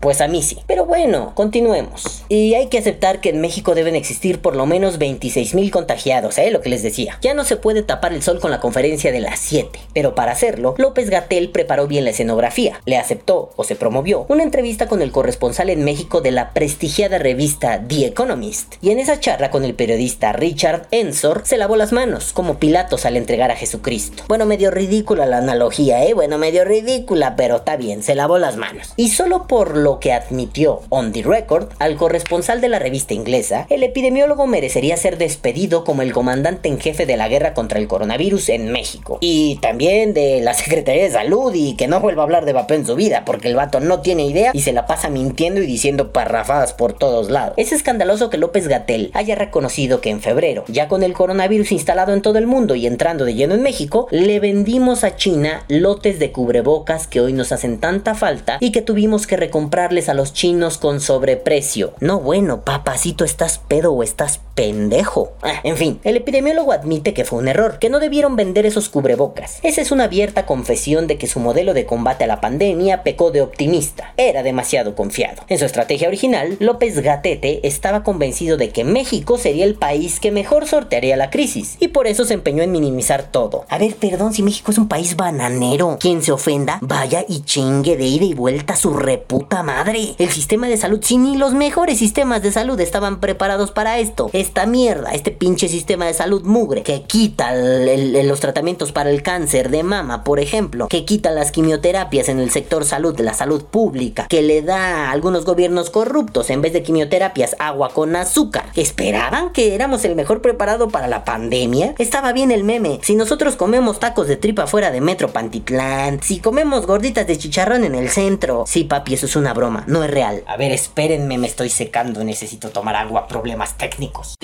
Pues 0.00 0.20
a 0.20 0.28
mí 0.28 0.42
sí. 0.42 0.58
Pero 0.66 0.86
bueno, 0.86 1.32
continuemos. 1.34 2.24
Y 2.28 2.54
hay 2.54 2.66
que 2.66 2.78
aceptar 2.78 3.20
que 3.20 3.30
en 3.30 3.40
México 3.40 3.74
deben 3.74 3.94
existir 3.94 4.40
por 4.40 4.56
lo 4.56 4.66
menos 4.66 4.98
26.000 4.98 5.70
contagiados, 5.70 6.38
¿eh? 6.38 6.50
Lo 6.50 6.60
que 6.60 6.68
les 6.68 6.82
decía. 6.82 7.18
Ya 7.22 7.34
no 7.34 7.44
se 7.44 7.56
puede 7.56 7.82
tapar 7.82 8.12
el 8.12 8.22
sol 8.22 8.40
con 8.40 8.50
la 8.50 8.60
conferencia 8.60 9.12
de 9.12 9.20
las 9.20 9.38
7. 9.40 9.78
Pero 9.94 10.14
para 10.14 10.32
hacerlo, 10.32 10.74
López 10.78 11.10
Gatel 11.10 11.50
preparó 11.50 11.86
bien 11.86 12.04
la 12.04 12.10
escenografía. 12.10 12.80
Le 12.86 12.96
aceptó, 12.96 13.50
o 13.56 13.64
se 13.64 13.76
promovió, 13.76 14.26
una 14.28 14.42
entrevista 14.42 14.86
con 14.86 15.02
el 15.02 15.12
corresponsal 15.12 15.70
en 15.70 15.84
México 15.84 16.20
de 16.20 16.30
la 16.32 16.52
prestigiada 16.52 17.18
revista 17.18 17.82
The 17.86 18.06
Economist. 18.06 18.74
Y 18.80 18.90
en 18.90 18.98
esa 18.98 19.20
charla 19.20 19.50
con 19.50 19.64
el 19.64 19.74
periodista 19.74 20.32
Richard 20.32 20.88
Ensor, 20.90 21.42
se 21.44 21.56
lavó 21.56 21.76
las 21.76 21.92
manos, 21.92 22.32
como 22.32 22.58
Pilatos 22.58 23.06
al 23.06 23.16
entregar 23.16 23.50
a 23.50 23.56
Jesucristo. 23.56 24.24
Bueno, 24.28 24.46
medio 24.46 24.70
ridícula 24.70 25.26
la 25.26 25.38
analogía, 25.38 26.04
¿eh? 26.04 26.14
Bueno, 26.14 26.38
medio 26.38 26.64
ridícula, 26.64 27.36
pero 27.36 27.56
está 27.56 27.76
bien, 27.76 28.02
se 28.02 28.14
lavó 28.14 28.38
las 28.38 28.56
manos. 28.56 28.92
Y 28.96 29.10
solo 29.10 29.35
por 29.44 29.76
lo 29.76 30.00
que 30.00 30.12
admitió 30.12 30.80
on 30.88 31.12
the 31.12 31.22
record 31.22 31.68
al 31.78 31.96
corresponsal 31.96 32.60
de 32.60 32.68
la 32.68 32.78
revista 32.78 33.14
inglesa, 33.14 33.66
el 33.68 33.82
epidemiólogo 33.82 34.46
merecería 34.46 34.96
ser 34.96 35.18
despedido 35.18 35.84
como 35.84 36.02
el 36.02 36.12
comandante 36.12 36.68
en 36.68 36.80
jefe 36.80 37.06
de 37.06 37.16
la 37.16 37.28
guerra 37.28 37.54
contra 37.54 37.78
el 37.78 37.88
coronavirus 37.88 38.48
en 38.48 38.72
México. 38.72 39.18
Y 39.20 39.56
también 39.56 40.14
de 40.14 40.40
la 40.40 40.54
Secretaría 40.54 41.04
de 41.04 41.10
Salud 41.10 41.52
y 41.54 41.76
que 41.76 41.88
no 41.88 42.00
vuelva 42.00 42.22
a 42.22 42.24
hablar 42.24 42.44
de 42.44 42.52
vapor 42.52 42.76
en 42.76 42.86
su 42.86 42.94
vida, 42.94 43.24
porque 43.24 43.48
el 43.48 43.56
vato 43.56 43.80
no 43.80 44.00
tiene 44.00 44.26
idea 44.26 44.50
y 44.52 44.62
se 44.62 44.72
la 44.72 44.86
pasa 44.86 45.10
mintiendo 45.10 45.60
y 45.60 45.66
diciendo 45.66 46.12
parrafadas 46.12 46.72
por 46.72 46.92
todos 46.92 47.30
lados. 47.30 47.54
Es 47.56 47.72
escandaloso 47.72 48.30
que 48.30 48.38
López 48.38 48.68
Gatel 48.68 49.10
haya 49.14 49.34
reconocido 49.34 50.00
que 50.00 50.10
en 50.10 50.20
febrero, 50.20 50.64
ya 50.68 50.88
con 50.88 51.02
el 51.02 51.12
coronavirus 51.12 51.72
instalado 51.72 52.12
en 52.12 52.22
todo 52.22 52.38
el 52.38 52.46
mundo 52.46 52.74
y 52.74 52.86
entrando 52.86 53.24
de 53.24 53.34
lleno 53.34 53.54
en 53.54 53.62
México, 53.62 54.08
le 54.10 54.40
vendimos 54.40 55.04
a 55.04 55.16
China 55.16 55.64
lotes 55.68 56.18
de 56.18 56.32
cubrebocas 56.32 57.06
que 57.06 57.20
hoy 57.20 57.32
nos 57.32 57.52
hacen 57.52 57.78
tanta 57.78 58.14
falta 58.14 58.58
y 58.60 58.72
que 58.72 58.82
tuvimos 58.82 59.25
que 59.26 59.36
recomprarles 59.36 60.08
a 60.08 60.14
los 60.14 60.32
chinos 60.32 60.78
con 60.78 61.00
sobreprecio. 61.00 61.94
No 62.00 62.20
bueno, 62.20 62.62
papacito, 62.62 63.24
estás 63.24 63.58
pedo 63.58 63.92
o 63.92 64.02
estás 64.02 64.40
pendejo. 64.54 65.32
Ah, 65.42 65.60
en 65.64 65.76
fin, 65.76 66.00
el 66.02 66.16
epidemiólogo 66.16 66.72
admite 66.72 67.12
que 67.12 67.24
fue 67.24 67.38
un 67.38 67.48
error, 67.48 67.78
que 67.78 67.90
no 67.90 68.00
debieron 68.00 68.36
vender 68.36 68.64
esos 68.64 68.88
cubrebocas. 68.88 69.58
Esa 69.62 69.82
es 69.82 69.92
una 69.92 70.04
abierta 70.04 70.46
confesión 70.46 71.06
de 71.06 71.18
que 71.18 71.26
su 71.26 71.40
modelo 71.40 71.74
de 71.74 71.84
combate 71.84 72.24
a 72.24 72.26
la 72.26 72.40
pandemia 72.40 73.02
pecó 73.02 73.30
de 73.30 73.42
optimista. 73.42 74.14
Era 74.16 74.42
demasiado 74.42 74.94
confiado. 74.94 75.42
En 75.48 75.58
su 75.58 75.66
estrategia 75.66 76.08
original, 76.08 76.56
López 76.58 77.00
Gatete 77.00 77.66
estaba 77.66 78.02
convencido 78.02 78.56
de 78.56 78.70
que 78.70 78.84
México 78.84 79.36
sería 79.36 79.64
el 79.64 79.74
país 79.74 80.20
que 80.20 80.30
mejor 80.30 80.66
sortearía 80.66 81.16
la 81.16 81.30
crisis, 81.30 81.76
y 81.78 81.88
por 81.88 82.06
eso 82.06 82.24
se 82.24 82.34
empeñó 82.34 82.62
en 82.62 82.72
minimizar 82.72 83.30
todo. 83.30 83.66
A 83.68 83.78
ver, 83.78 83.94
perdón 83.96 84.32
si 84.32 84.42
México 84.42 84.70
es 84.70 84.78
un 84.78 84.88
país 84.88 85.16
bananero. 85.16 85.98
Quien 86.00 86.22
se 86.22 86.32
ofenda, 86.32 86.78
vaya 86.80 87.24
y 87.28 87.42
chingue 87.42 87.96
de 87.96 88.04
ida 88.04 88.24
y 88.24 88.34
vuelta 88.34 88.74
su 88.74 88.94
puta 89.18 89.62
madre. 89.62 90.14
El 90.18 90.30
sistema 90.30 90.68
de 90.68 90.76
salud, 90.76 91.00
si 91.02 91.18
ni 91.18 91.36
los 91.36 91.54
mejores 91.54 91.98
sistemas 91.98 92.42
de 92.42 92.52
salud 92.52 92.78
estaban 92.80 93.20
preparados 93.20 93.70
para 93.70 93.98
esto. 93.98 94.30
Esta 94.32 94.66
mierda, 94.66 95.10
este 95.12 95.30
pinche 95.30 95.68
sistema 95.68 96.06
de 96.06 96.14
salud 96.14 96.42
mugre, 96.44 96.82
que 96.82 97.02
quita 97.02 97.52
los 97.54 98.40
tratamientos 98.40 98.92
para 98.92 99.10
el 99.10 99.22
cáncer 99.22 99.70
de 99.70 99.82
mama, 99.82 100.24
por 100.24 100.40
ejemplo, 100.40 100.88
que 100.88 101.04
quita 101.04 101.30
las 101.30 101.52
quimioterapias 101.52 102.28
en 102.28 102.40
el 102.40 102.50
sector 102.50 102.84
salud, 102.84 103.16
de 103.16 103.22
la 103.22 103.34
salud 103.34 103.64
pública, 103.64 104.26
que 104.28 104.42
le 104.42 104.62
da 104.62 105.08
a 105.08 105.10
algunos 105.10 105.44
gobiernos 105.44 105.90
corruptos 105.90 106.50
en 106.50 106.62
vez 106.62 106.72
de 106.72 106.82
quimioterapias 106.82 107.56
agua 107.58 107.90
con 107.90 108.16
azúcar. 108.16 108.66
¿Esperaban 108.74 109.52
que 109.52 109.74
éramos 109.74 110.04
el 110.04 110.16
mejor 110.16 110.42
preparado 110.42 110.88
para 110.88 111.08
la 111.08 111.24
pandemia? 111.24 111.94
Estaba 111.98 112.32
bien 112.32 112.50
el 112.50 112.64
meme. 112.64 113.00
Si 113.02 113.14
nosotros 113.14 113.56
comemos 113.56 114.00
tacos 114.00 114.28
de 114.28 114.36
tripa 114.36 114.66
fuera 114.66 114.90
de 114.90 115.00
Metro 115.00 115.28
Pantitlán, 115.28 116.20
si 116.22 116.40
comemos 116.40 116.86
gorditas 116.86 117.26
de 117.26 117.38
chicharrón 117.38 117.84
en 117.84 117.94
el 117.94 118.08
centro, 118.08 118.64
si 118.66 118.84
eso 119.14 119.26
es 119.26 119.36
una 119.36 119.54
broma, 119.54 119.84
no 119.86 120.02
es 120.02 120.10
real. 120.10 120.42
A 120.46 120.56
ver, 120.56 120.72
espérenme, 120.72 121.38
me 121.38 121.46
estoy 121.46 121.70
secando, 121.70 122.24
necesito 122.24 122.70
tomar 122.70 122.96
agua, 122.96 123.28
problemas 123.28 123.76
técnicos. 123.76 124.34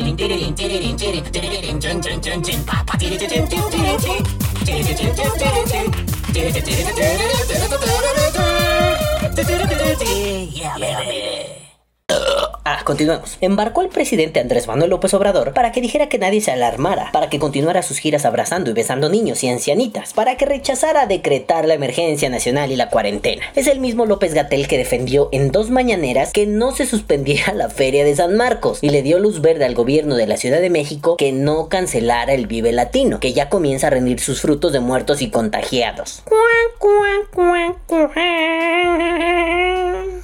Ah, 12.75 12.85
continuamos. 12.85 13.37
Embarcó 13.43 13.83
el 13.83 13.91
presidente 13.91 14.41
Andrés 14.41 14.67
Manuel 14.67 14.89
López 14.89 15.13
Obrador 15.13 15.53
para 15.53 15.73
que 15.73 15.83
dijera 15.83 16.09
que 16.09 16.19
nadie 16.19 16.41
se 16.41 16.53
alarmara, 16.53 17.11
para 17.13 17.29
que 17.29 17.39
continuara 17.39 17.83
sus 17.83 17.99
giras 17.99 18.25
abrazando 18.25 18.71
y 18.71 18.73
besando 18.73 19.11
niños 19.11 19.45
y 19.45 19.49
ancianitas, 19.49 20.15
para 20.15 20.39
que 20.39 20.47
rechazara 20.47 21.05
decretar 21.05 21.67
la 21.67 21.75
emergencia 21.75 22.31
nacional 22.31 22.73
y 22.73 22.77
la 22.77 22.89
cuarentena. 22.89 23.45
Es 23.57 23.67
el 23.67 23.79
mismo 23.79 24.07
López 24.07 24.33
Gatel 24.33 24.69
que 24.69 24.79
defendió 24.79 25.29
en 25.33 25.53
dos 25.53 25.69
mañaneras 25.69 26.33
que 26.33 26.47
no 26.47 26.73
se 26.73 26.87
suspendiera 26.87 27.53
la 27.53 27.69
feria 27.69 28.07
de 28.07 28.17
San 28.17 28.39
Marcos 28.39 28.79
y 28.81 28.89
le 28.89 29.03
dio 29.03 29.19
luz 29.19 29.43
verde 29.43 29.67
al 29.67 29.75
gobierno 29.75 30.17
de 30.17 30.27
la 30.27 30.39
Ciudad 30.39 30.63
de 30.63 30.71
México 30.71 31.19
que 31.19 31.31
no 31.31 31.69
cancelara 31.69 32.33
el 32.33 32.47
Vive 32.47 32.73
Latino, 32.73 33.21
que 33.21 33.35
ya 33.35 33.51
comienza 33.51 33.89
a 33.89 33.91
rendir 33.91 34.19
sus 34.19 34.41
frutos 34.41 34.73
de 34.73 34.81
muertos 34.81 35.21
y 35.21 35.29
contagiados. 35.29 36.23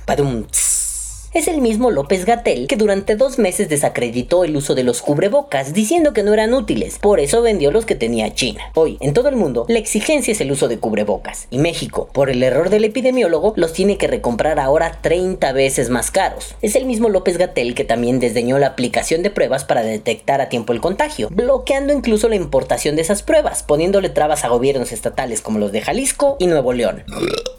Padum. 0.06 0.46
Es 1.38 1.46
el 1.46 1.60
mismo 1.60 1.92
López 1.92 2.24
Gatel 2.24 2.66
que 2.66 2.74
durante 2.74 3.14
dos 3.14 3.38
meses 3.38 3.68
desacreditó 3.68 4.42
el 4.42 4.56
uso 4.56 4.74
de 4.74 4.82
los 4.82 5.02
cubrebocas 5.02 5.72
diciendo 5.72 6.12
que 6.12 6.24
no 6.24 6.34
eran 6.34 6.52
útiles, 6.52 6.98
por 6.98 7.20
eso 7.20 7.42
vendió 7.42 7.70
los 7.70 7.86
que 7.86 7.94
tenía 7.94 8.34
China. 8.34 8.72
Hoy, 8.74 8.96
en 8.98 9.14
todo 9.14 9.28
el 9.28 9.36
mundo, 9.36 9.64
la 9.68 9.78
exigencia 9.78 10.32
es 10.32 10.40
el 10.40 10.50
uso 10.50 10.66
de 10.66 10.80
cubrebocas, 10.80 11.46
y 11.52 11.58
México, 11.58 12.08
por 12.12 12.28
el 12.28 12.42
error 12.42 12.70
del 12.70 12.82
epidemiólogo, 12.82 13.52
los 13.54 13.72
tiene 13.72 13.98
que 13.98 14.08
recomprar 14.08 14.58
ahora 14.58 14.98
30 15.00 15.52
veces 15.52 15.90
más 15.90 16.10
caros. 16.10 16.56
Es 16.60 16.74
el 16.74 16.86
mismo 16.86 17.08
López 17.08 17.38
Gatel 17.38 17.76
que 17.76 17.84
también 17.84 18.18
desdeñó 18.18 18.58
la 18.58 18.66
aplicación 18.66 19.22
de 19.22 19.30
pruebas 19.30 19.64
para 19.64 19.82
detectar 19.82 20.40
a 20.40 20.48
tiempo 20.48 20.72
el 20.72 20.80
contagio, 20.80 21.28
bloqueando 21.30 21.92
incluso 21.92 22.28
la 22.28 22.34
importación 22.34 22.96
de 22.96 23.02
esas 23.02 23.22
pruebas, 23.22 23.62
poniéndole 23.62 24.08
trabas 24.08 24.42
a 24.44 24.48
gobiernos 24.48 24.90
estatales 24.90 25.40
como 25.40 25.60
los 25.60 25.70
de 25.70 25.82
Jalisco 25.82 26.34
y 26.40 26.48
Nuevo 26.48 26.72
León. 26.72 27.04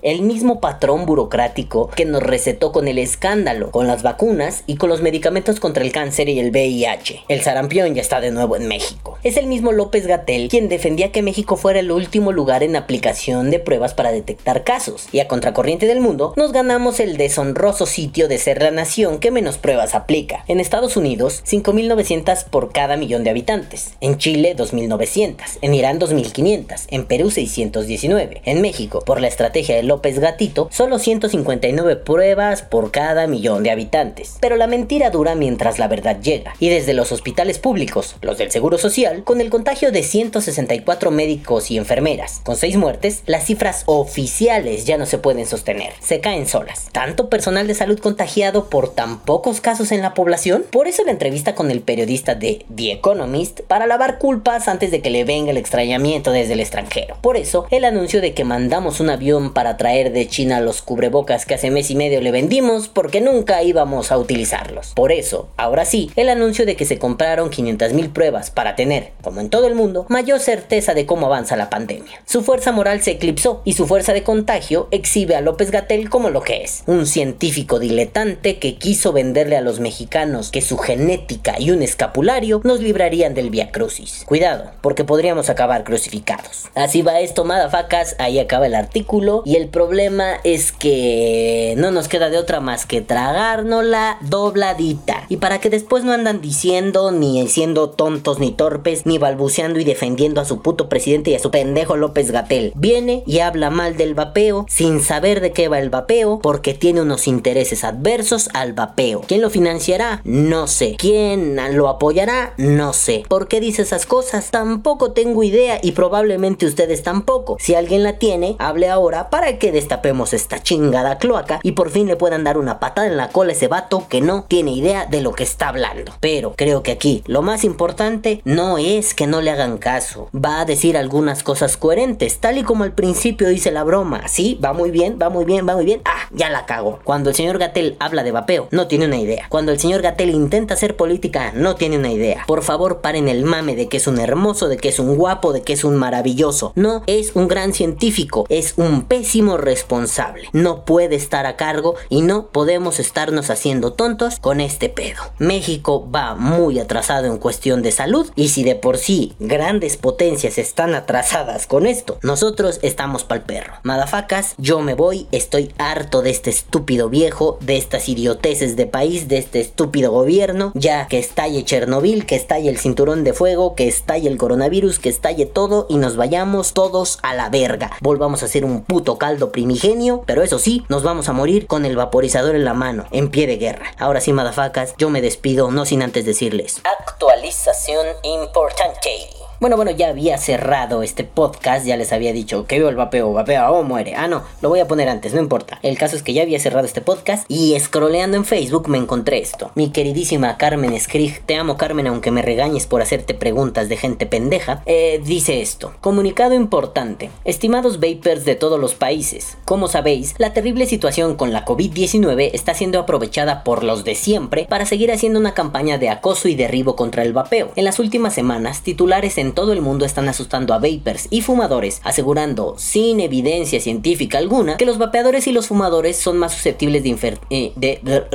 El 0.02 0.22
mismo 0.24 0.60
patrón 0.60 1.06
burocrático 1.06 1.89
que 1.92 2.04
nos 2.04 2.24
recetó 2.24 2.74
con 2.74 2.89
el 2.89 2.98
escándalo, 2.98 3.68
con 3.71 3.88
las 3.88 4.03
vacunas 4.03 4.63
y 4.67 4.75
con 4.75 4.89
los 4.89 5.01
medicamentos 5.01 5.60
contra 5.60 5.84
el 5.84 5.91
cáncer 5.91 6.29
y 6.29 6.39
el 6.39 6.51
VIH. 6.51 7.23
El 7.27 7.41
sarampión 7.41 7.95
ya 7.95 8.01
está 8.01 8.19
de 8.21 8.32
nuevo 8.32 8.55
en 8.55 8.67
México. 8.67 9.17
Es 9.23 9.38
el 9.38 9.47
mismo 9.47 9.71
López 9.71 10.08
Gatel 10.08 10.49
quien 10.49 10.69
defendía 10.69 11.12
que 11.12 11.21
México 11.21 11.58
fuera 11.58 11.79
el 11.79 11.91
último 11.91 12.32
lugar 12.32 12.63
en 12.63 12.75
aplicación 12.75 13.51
de 13.51 13.60
pruebas 13.60 13.93
para 13.93 14.12
detectar 14.12 14.63
casos, 14.63 15.08
y 15.12 15.19
a 15.19 15.27
contracorriente 15.27 15.86
del 15.86 15.99
mundo 15.99 16.34
nos 16.36 16.51
ganamos 16.51 16.99
el 16.99 17.17
deshonroso 17.17 17.86
sitio 17.86 18.27
de 18.27 18.38
ser 18.38 18.62
la 18.62 18.71
nación 18.71 19.19
que 19.19 19.32
menos 19.32 19.58
pruebas 19.58 19.95
aplica. 19.95 20.43
En 20.47 20.60
Estados 20.60 20.97
Unidos, 20.97 21.43
5.900 21.45 22.45
por 22.45 22.71
cada 22.71 22.97
millón 22.97 23.23
de 23.23 23.32
habitantes. 23.32 23.93
En 24.01 24.17
Chile, 24.17 24.55
2.900. 24.55 25.60
En 25.62 25.73
Irán, 25.73 25.99
2.500. 25.99 26.88
En 26.89 27.05
Perú, 27.05 27.32
619. 27.32 28.41
En 28.45 28.62
México, 28.62 29.03
por 29.05 29.21
la 29.21 29.27
estrategia 29.27 29.75
de 29.75 29.84
López 29.84 30.19
Gatito, 30.19 30.69
solo 30.71 30.99
159 30.99 31.95
pruebas 31.97 32.62
por 32.62 32.91
cada 32.91 33.27
millón 33.27 33.48
de 33.57 33.71
habitantes. 33.71 34.38
Pero 34.39 34.55
la 34.55 34.67
mentira 34.67 35.09
dura 35.09 35.35
mientras 35.35 35.79
la 35.79 35.88
verdad 35.88 36.21
llega. 36.21 36.53
Y 36.59 36.69
desde 36.69 36.93
los 36.93 37.12
hospitales 37.12 37.57
públicos, 37.57 38.15
los 38.21 38.38
del 38.38 38.51
Seguro 38.51 38.77
Social, 38.77 39.23
con 39.23 39.41
el 39.41 39.49
contagio 39.49 39.91
de 39.91 40.03
164 40.03 41.12
médicos 41.12 41.71
y 41.71 41.77
enfermeras, 41.77 42.41
con 42.43 42.55
6 42.55 42.77
muertes, 42.77 43.23
las 43.25 43.45
cifras 43.45 43.83
oficiales 43.88 44.85
ya 44.85 44.97
no 44.97 45.05
se 45.05 45.17
pueden 45.17 45.45
sostener. 45.45 45.93
Se 45.99 46.19
caen 46.19 46.47
solas. 46.47 46.89
¿Tanto 46.91 47.29
personal 47.29 47.67
de 47.67 47.75
salud 47.75 47.99
contagiado 47.99 48.69
por 48.69 48.93
tan 48.93 49.19
pocos 49.21 49.62
casos 49.62 49.91
en 49.91 50.01
la 50.01 50.13
población? 50.13 50.65
Por 50.69 50.88
eso 50.88 51.03
la 51.03 51.12
entrevista 51.12 51.55
con 51.55 51.71
el 51.71 51.81
periodista 51.81 52.35
de 52.35 52.65
The 52.73 52.91
Economist 52.91 53.62
para 53.62 53.88
lavar 53.88 54.19
culpas 54.19 54.67
antes 54.67 54.91
de 54.91 55.01
que 55.01 55.09
le 55.09 55.23
venga 55.23 55.51
el 55.51 55.57
extrañamiento 55.57 56.31
desde 56.31 56.53
el 56.53 56.59
extranjero. 56.59 57.17
Por 57.21 57.38
eso, 57.38 57.65
el 57.71 57.85
anuncio 57.85 58.21
de 58.21 58.33
que 58.33 58.43
mandamos 58.43 58.99
un 58.99 59.09
avión 59.09 59.53
para 59.53 59.77
traer 59.77 60.12
de 60.12 60.27
China 60.27 60.59
los 60.62 60.81
cubrebocas 60.81 61.45
que 61.45 61.55
hace 61.55 61.71
mes 61.71 61.89
y 61.91 61.95
medio 61.95 62.21
le 62.21 62.31
vendimos 62.31 62.88
porque 62.89 63.21
nunca 63.21 63.38
íbamos 63.63 64.12
a 64.12 64.17
utilizarlos. 64.17 64.93
Por 64.95 65.12
eso, 65.12 65.49
ahora 65.58 65.86
sí, 65.86 66.12
el 66.15 66.30
anuncio 66.30 66.65
de 66.65 66.75
que 66.75 66.86
se 66.86 66.99
compraron 66.99 67.49
500.000 67.49 68.12
pruebas 68.13 68.52
para 68.52 68.75
tener, 68.75 69.12
como 69.21 69.41
en 69.41 69.49
todo 69.49 69.67
el 69.67 69.75
mundo, 69.75 70.06
mayor 70.10 70.39
certeza 70.39 70.93
de 70.93 71.06
cómo 71.06 71.28
avanza 71.28 71.56
la 71.56 71.69
pandemia. 71.69 72.21
Su 72.25 72.41
fuerza 72.43 72.71
moral 72.71 73.02
se 73.02 73.12
eclipsó 73.12 73.62
y 73.65 73.73
su 73.73 73.88
fuerza 73.88 74.13
de 74.13 74.23
contagio 74.23 74.88
exhibe 74.91 75.36
a 75.36 75.41
López 75.41 75.71
Gatel 75.71 76.10
como 76.10 76.30
lo 76.30 76.41
que 76.41 76.63
es, 76.63 76.84
un 76.88 77.06
científico 77.06 77.80
diletante 77.80 78.60
que 78.60 78.75
quiso 78.75 79.13
venderle 79.13 79.58
a 79.58 79.62
los 79.62 79.80
mexicanos 79.80 80.52
que 80.52 80.62
su 80.62 80.78
genética 80.78 81.56
y 81.60 81.71
un 81.71 81.82
escapulario 81.82 82.62
nos 82.63 82.82
librarían 82.82 83.34
del 83.34 83.49
Via 83.49 83.71
Crucis. 83.71 84.23
Cuidado, 84.25 84.71
porque 84.82 85.04
podríamos 85.04 85.49
acabar 85.49 85.84
crucificados. 85.84 86.67
Así 86.75 87.02
va 87.02 87.19
esto, 87.19 87.45
madafacas, 87.45 88.15
ahí 88.19 88.39
acaba 88.39 88.65
el 88.65 88.75
artículo 88.75 89.43
y 89.45 89.56
el 89.56 89.67
problema 89.67 90.36
es 90.43 90.71
que 90.71 91.73
no 91.78 91.91
nos 91.91 92.08
queda 92.08 92.30
de 92.30 92.38
otra 92.38 92.60
más 92.60 92.86
que 92.86 93.02
tragárnosla 93.30 94.18
dobladita. 94.22 95.26
Y 95.30 95.38
para 95.38 95.60
que 95.60 95.70
después 95.70 96.04
no 96.04 96.13
andan 96.13 96.42
diciendo 96.42 97.12
ni 97.12 97.48
siendo 97.48 97.92
tontos 97.92 98.39
ni 98.39 98.52
torpes, 98.52 99.06
ni 99.06 99.20
balbuceando 99.20 99.80
y 99.80 99.84
defendiendo 99.84 100.42
a 100.42 100.46
su 100.46 100.63
puto 100.63 100.89
presidente 100.89 101.30
y 101.30 101.36
a 101.36 101.39
su 101.39 101.52
pendejo 101.52 101.96
López 101.96 102.32
Gatel. 102.32 102.74
Viene 102.76 103.22
y 103.28 103.39
habla 103.39 103.70
mal 103.70 103.98
del 103.98 104.15
vapeo 104.15 104.65
sin 104.68 105.04
saber 105.04 105.42
de 105.42 105.52
qué 105.52 105.68
va 105.68 105.80
el 105.80 105.92
vapeo 105.92 106.39
porque 106.42 106.74
tiene 106.74 107.02
unos 107.02 107.28
intereses 107.28 107.84
adversos 107.84 108.50
al 108.54 108.74
vapeo. 108.74 109.22
¿Quién 109.28 109.42
lo 109.42 109.52
financiará? 109.52 110.22
No 110.24 110.65
sé. 110.65 110.96
¿Quién 110.98 111.56
lo 111.76 111.88
apoyará? 111.88 112.54
No 112.58 112.94
sé. 112.94 113.24
¿Por 113.28 113.48
qué 113.48 113.60
dice 113.60 113.84
esas 113.84 114.08
cosas? 114.08 114.50
Tampoco 114.50 115.12
tengo 115.12 115.44
idea 115.44 115.80
y 115.84 115.92
probablemente 115.92 116.65
ustedes 116.65 117.04
tampoco. 117.04 117.58
Si 117.60 117.76
alguien 117.76 118.02
la 118.02 118.18
tiene, 118.18 118.56
hable 118.58 118.89
ahora 118.89 119.30
para 119.30 119.60
que 119.60 119.72
destapemos 119.72 120.34
esta 120.34 120.63
chingada 120.63 121.20
cloaca 121.20 121.60
y 121.62 121.74
por 121.74 121.92
fin 121.92 122.08
le 122.08 122.15
puedan 122.15 122.44
dar 122.44 122.58
una 122.58 122.80
patada 122.80 123.08
en 123.08 123.18
la 123.18 123.18
cola 123.27 123.51
a 123.51 123.55
ese 123.55 123.67
vato 123.67 124.08
que 124.08 124.21
no 124.21 124.45
tiene 124.47 124.71
idea 124.71 125.05
de 125.05 125.19
lo 125.19 125.34
que 125.34 125.43
está 125.43 125.67
hablando. 125.67 126.13
Pero 126.21 126.53
creo 126.55 126.84
que 126.84 126.91
aquí 126.91 127.21
lo 127.27 127.41
más 127.41 127.65
importante 127.65 128.41
no 128.45 128.77
es 128.77 129.13
que 129.13 129.27
no 129.27 129.41
le 129.41 129.51
hagan 129.51 129.77
caso. 129.77 130.29
Va 130.34 130.62
a 130.62 130.65
decir 130.65 130.95
algunas 130.95 131.43
cosas 131.43 131.75
coherentes, 131.75 132.39
tal 132.39 132.58
y 132.58 132.63
como 132.63 132.86
al 132.86 132.93
principio 132.93 133.49
dice 133.49 133.71
la 133.71 133.84
broma. 133.84 134.27
Sí, 134.27 134.58
va 134.63 134.71
muy 134.71 134.91
bien, 134.91 135.19
va 135.21 135.29
muy 135.29 135.43
bien, 135.43 135.67
va 135.67 135.75
muy 135.75 135.86
bien. 135.86 136.01
Ah, 136.05 136.29
ya 136.32 136.49
la 136.49 136.65
cago. 136.65 136.99
Cuando 137.03 137.29
el 137.29 137.36
señor 137.36 137.58
Gatel 137.58 137.97
habla 137.99 138.23
de 138.23 138.32
vapeo, 138.32 138.67
no 138.71 138.88
tiene 138.88 139.05
una 139.05 139.17
idea. 139.17 139.47
Cuando 139.49 139.71
el 139.71 139.79
señor 139.79 140.01
Gatel 140.01 140.29
intenta 140.29 140.75
hacer 140.75 140.95
política, 140.95 141.51
no 141.55 141.75
tiene 141.75 141.97
una 141.97 142.12
idea. 142.12 142.43
Por 142.47 142.63
favor, 142.63 143.01
paren 143.01 143.27
el 143.27 143.43
mame 143.43 143.75
de 143.75 143.88
que 143.88 143.97
es 143.97 144.08
un 144.08 144.19
hermoso, 144.19 144.67
de 144.67 144.77
que 144.77 144.89
es 144.89 144.99
un 144.99 145.15
guapo, 145.15 145.53
de 145.53 145.62
que 145.62 145.73
es 145.73 145.84
un 145.84 145.95
maravilloso. 145.95 146.71
No 146.75 147.03
es 147.08 147.36
un 147.36 147.47
gran 147.47 147.73
científico, 147.73 148.45
es 148.49 148.73
un 148.77 149.03
pésimo 149.05 149.58
responsable. 149.58 150.49
No 150.53 150.86
puede 150.86 151.15
estar 151.15 151.45
a 151.45 151.55
cargo 151.55 151.95
y 152.10 152.21
no 152.21 152.47
podemos 152.47 152.99
estarnos 153.10 153.50
haciendo 153.50 153.93
tontos 153.93 154.38
con 154.39 154.62
este 154.62 154.88
pedo. 154.88 155.24
México 155.39 156.08
va 156.13 156.36
muy 156.36 156.78
atrasado 156.78 157.26
en 157.26 157.39
cuestión 157.39 157.82
de 157.82 157.91
salud 157.91 158.30
y 158.36 158.50
si 158.50 158.63
de 158.63 158.76
por 158.76 159.00
sí 159.00 159.34
grandes 159.39 159.98
potencias 159.98 160.60
están 160.60 160.93
atrasadas 160.93 161.65
con 161.65 161.88
esto, 161.88 162.19
nosotros 162.22 162.78
estamos 162.84 163.24
pa'l 163.24 163.41
perro. 163.41 163.74
Madafacas, 163.82 164.54
yo 164.60 164.82
me 164.82 164.93
voy, 164.93 165.28
estoy 165.32 165.74
harto 165.80 166.22
de 166.22 166.30
este 166.30 166.52
estúpido 166.52 167.10
viejo, 167.10 167.58
de 167.62 167.78
estas 167.78 168.08
idioteces 168.10 168.76
de 168.76 168.86
país, 168.86 169.28
de 169.28 169.39
este 169.39 169.60
estúpido 169.60 170.12
gobierno, 170.12 170.72
ya 170.76 171.08
que 171.08 171.17
estalle 171.17 171.65
Chernobyl, 171.65 172.28
que 172.28 172.36
estalle 172.36 172.69
el 172.69 172.78
cinturón 172.78 173.24
de 173.24 173.34
fuego, 173.34 173.74
que 173.74 173.88
estalle 173.88 174.30
el 174.30 174.38
coronavirus, 174.38 175.00
que 175.00 175.10
estalle 175.10 175.48
todo 175.48 175.88
y 175.89 175.98
nos 175.98 176.15
vayamos 176.15 176.74
todos 176.74 177.17
a 177.24 177.34
la 177.34 177.50
verga. 177.50 177.89
Volvamos 178.02 178.43
a 178.43 178.45
hacer 178.45 178.65
un 178.65 178.84
puto 178.84 179.17
caldo 179.17 179.52
primigenio, 179.52 180.22
pero 180.28 180.43
eso 180.43 180.60
sí, 180.60 180.84
nos 180.89 181.02
vamos 181.02 181.28
a 181.28 181.34
morir 181.34 181.65
con 181.65 181.86
el 181.86 181.95
vaporizador 181.95 182.56
en 182.56 182.65
la 182.65 182.76
mano, 182.76 182.98
en 183.12 183.29
pie 183.29 183.47
de 183.47 183.57
guerra. 183.57 183.93
Ahora 183.97 184.21
sí, 184.21 184.33
madafacas, 184.33 184.95
yo 184.97 185.09
me 185.09 185.21
despido, 185.21 185.71
no 185.71 185.85
sin 185.85 186.01
antes 186.01 186.25
decirles. 186.25 186.81
Actualización 186.99 188.07
importante. 188.23 189.38
Bueno, 189.60 189.76
bueno, 189.76 189.91
ya 189.91 190.08
había 190.08 190.38
cerrado 190.38 191.04
este 191.04 191.26
podcast, 191.26 191.86
ya 191.86 191.98
les 191.98 192.13
había 192.13 192.32
dicho 192.32 192.65
que 192.65 192.80
veo 192.80 192.88
el 192.88 192.95
vapeo, 192.95 193.34
vapea 193.34 193.69
o 193.72 193.84
muere. 193.84 194.15
Ah, 194.15 194.30
no, 194.30 194.43
lo 194.62 194.69
voy 194.69 194.80
a 194.80 194.88
poner 194.88 195.10
antes, 195.10 195.34
no 195.34 195.41
importa. 195.41 195.80
El 195.84 195.98
caso 195.98 196.15
es 196.15 196.24
que 196.24 196.32
ya 196.32 196.43
había 196.43 196.62
cerrado 196.62 196.86
este 196.86 197.02
podcast 197.02 197.43
y 197.50 197.78
scrolleando 197.78 198.38
en 198.38 198.45
Facebook 198.45 198.88
me 198.88 198.98
encontré 198.98 199.39
esto. 199.39 199.72
Mi 199.76 199.89
queridísima 199.89 200.56
Carmen 200.56 200.98
Skrig, 200.98 201.41
te 201.45 201.58
amo 201.58 201.76
Carmen 201.76 202.08
aunque 202.08 202.32
me 202.32 202.41
regañes 202.41 202.88
por 202.88 203.02
hacerte 203.02 203.34
preguntas 203.34 203.89
de 203.89 203.98
gente 203.98 204.26
pendeja, 204.26 204.82
eh, 204.86 205.19
dice 205.26 205.60
esto. 205.60 205.93
Comunicado 206.00 206.54
importante. 206.54 207.30
Estimados 207.43 208.00
vapers 208.00 208.45
de 208.45 208.56
todos 208.56 208.80
los 208.80 208.95
países, 208.95 209.58
como 209.65 209.89
sabéis, 209.89 210.36
la 210.38 210.54
terrible 210.54 210.86
situación 210.86 211.36
con 211.36 211.52
la 211.52 211.65
COVID-19 211.65 212.52
está 212.54 212.74
siendo 212.74 212.98
aprovechada 212.98 213.65
por 213.65 213.84
los 213.84 214.06
de 214.06 214.15
siempre 214.15 214.67
para 214.69 214.86
seguir 214.86 215.12
haciendo 215.12 215.38
una 215.38 215.54
campaña 215.54 215.98
de 215.98 216.08
acoso 216.08 216.48
y 216.48 216.56
derribo 216.56 216.95
contra 216.95 217.24
el 217.24 217.34
vapeo. 217.34 217.74
En 217.76 217.84
las 217.84 218.00
últimas 218.00 218.34
semanas, 218.34 218.84
titulares 218.84 219.38
en 219.38 219.48
todo 219.53 219.73
el 219.73 219.81
mundo 219.81 220.05
están 220.05 220.27
asustando 220.29 220.73
a 220.73 220.79
vapers 220.79 221.27
y 221.29 221.41
fumadores, 221.41 222.01
asegurando, 222.03 222.75
sin 222.77 223.19
evidencia 223.19 223.79
científica 223.79 224.38
alguna, 224.38 224.77
que 224.77 224.85
los 224.85 224.97
vapeadores 224.97 225.47
y 225.47 225.51
los 225.51 225.67
fumadores 225.67 226.17
son 226.17 226.38
más 226.38 226.53
susceptibles 226.53 227.03
de 227.03 227.09
infer... 227.09 227.39
eh, 227.49 227.71
de- 227.75 227.99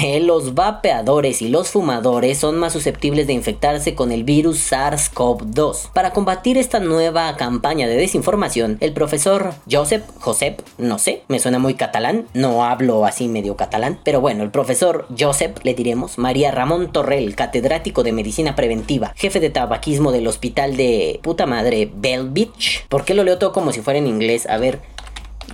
que 0.00 0.20
los 0.20 0.54
vapeadores 0.54 1.42
y 1.42 1.48
los 1.48 1.68
fumadores 1.68 2.38
son 2.38 2.58
más 2.58 2.72
susceptibles 2.72 3.26
de 3.26 3.32
infectarse 3.32 3.94
con 3.94 4.12
el 4.12 4.24
virus 4.24 4.58
SARS-CoV-2. 4.72 5.92
Para 5.92 6.12
combatir 6.12 6.56
esta 6.58 6.80
nueva 6.80 7.36
campaña 7.36 7.86
de 7.88 7.96
desinformación, 7.96 8.78
el 8.80 8.92
profesor 8.92 9.52
Josep, 9.70 10.04
Josep, 10.18 10.60
no 10.78 10.98
sé, 10.98 11.22
me 11.28 11.38
suena 11.38 11.58
muy 11.58 11.74
catalán, 11.74 12.26
no 12.34 12.64
hablo 12.64 13.04
así 13.06 13.28
medio 13.28 13.56
catalán, 13.56 13.98
pero 14.04 14.20
bueno, 14.20 14.42
el 14.42 14.50
profesor 14.50 15.06
Josep, 15.18 15.58
le 15.64 15.74
diremos, 15.74 16.18
María 16.18 16.50
Ramón 16.50 16.92
Torrell, 16.92 17.34
catedrático 17.34 17.79
de 17.80 18.12
medicina 18.12 18.54
preventiva, 18.54 19.12
jefe 19.16 19.40
de 19.40 19.50
tabaquismo 19.50 20.12
del 20.12 20.26
hospital 20.26 20.76
de 20.76 21.18
puta 21.22 21.46
madre 21.46 21.90
Belvich. 21.92 22.86
¿Por 22.88 23.04
qué 23.04 23.14
lo 23.14 23.24
leo 23.24 23.38
todo 23.38 23.52
como 23.52 23.72
si 23.72 23.80
fuera 23.80 23.98
en 23.98 24.06
inglés? 24.06 24.46
A 24.46 24.58
ver, 24.58 24.80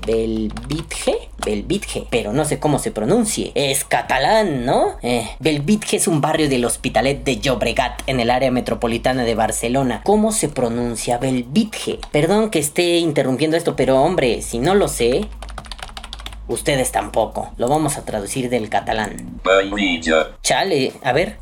Belvitge, 0.05 1.31
Belvitge, 1.45 2.07
pero 2.11 2.33
no 2.33 2.45
sé 2.45 2.59
cómo 2.59 2.79
se 2.79 2.91
pronuncie. 2.91 3.53
Es 3.55 3.85
catalán, 3.85 4.67
¿no? 4.67 4.97
Eh, 5.03 5.29
es 5.93 6.09
un 6.09 6.21
barrio 6.21 6.49
del 6.49 6.65
Hospitalet 6.65 7.25
de 7.25 7.39
Llobregat 7.39 8.03
en 8.07 8.21
el 8.21 8.31
área 8.31 8.51
metropolitana 8.51 9.25
de 9.25 9.35
Barcelona. 9.35 10.03
¿Cómo 10.05 10.33
se 10.33 10.49
pronuncia 10.49 11.19
Belvitge? 11.19 11.99
Perdón 12.11 12.51
que 12.51 12.59
esté 12.59 12.99
interrumpiendo 12.99 13.57
esto, 13.57 13.77
pero 13.77 14.03
hombre, 14.03 14.43
si 14.43 14.59
no 14.59 14.75
lo 14.75 14.89
sé, 14.89 15.27
Ustedes 16.49 16.93
tampoco. 16.93 17.51
Lo 17.57 17.69
vamos 17.69 17.99
a 17.99 18.05
traducir 18.05 18.49
del 18.51 18.69
catalán. 18.69 19.41
Chale, 20.43 20.93
a 21.03 21.13
ver. 21.13 21.37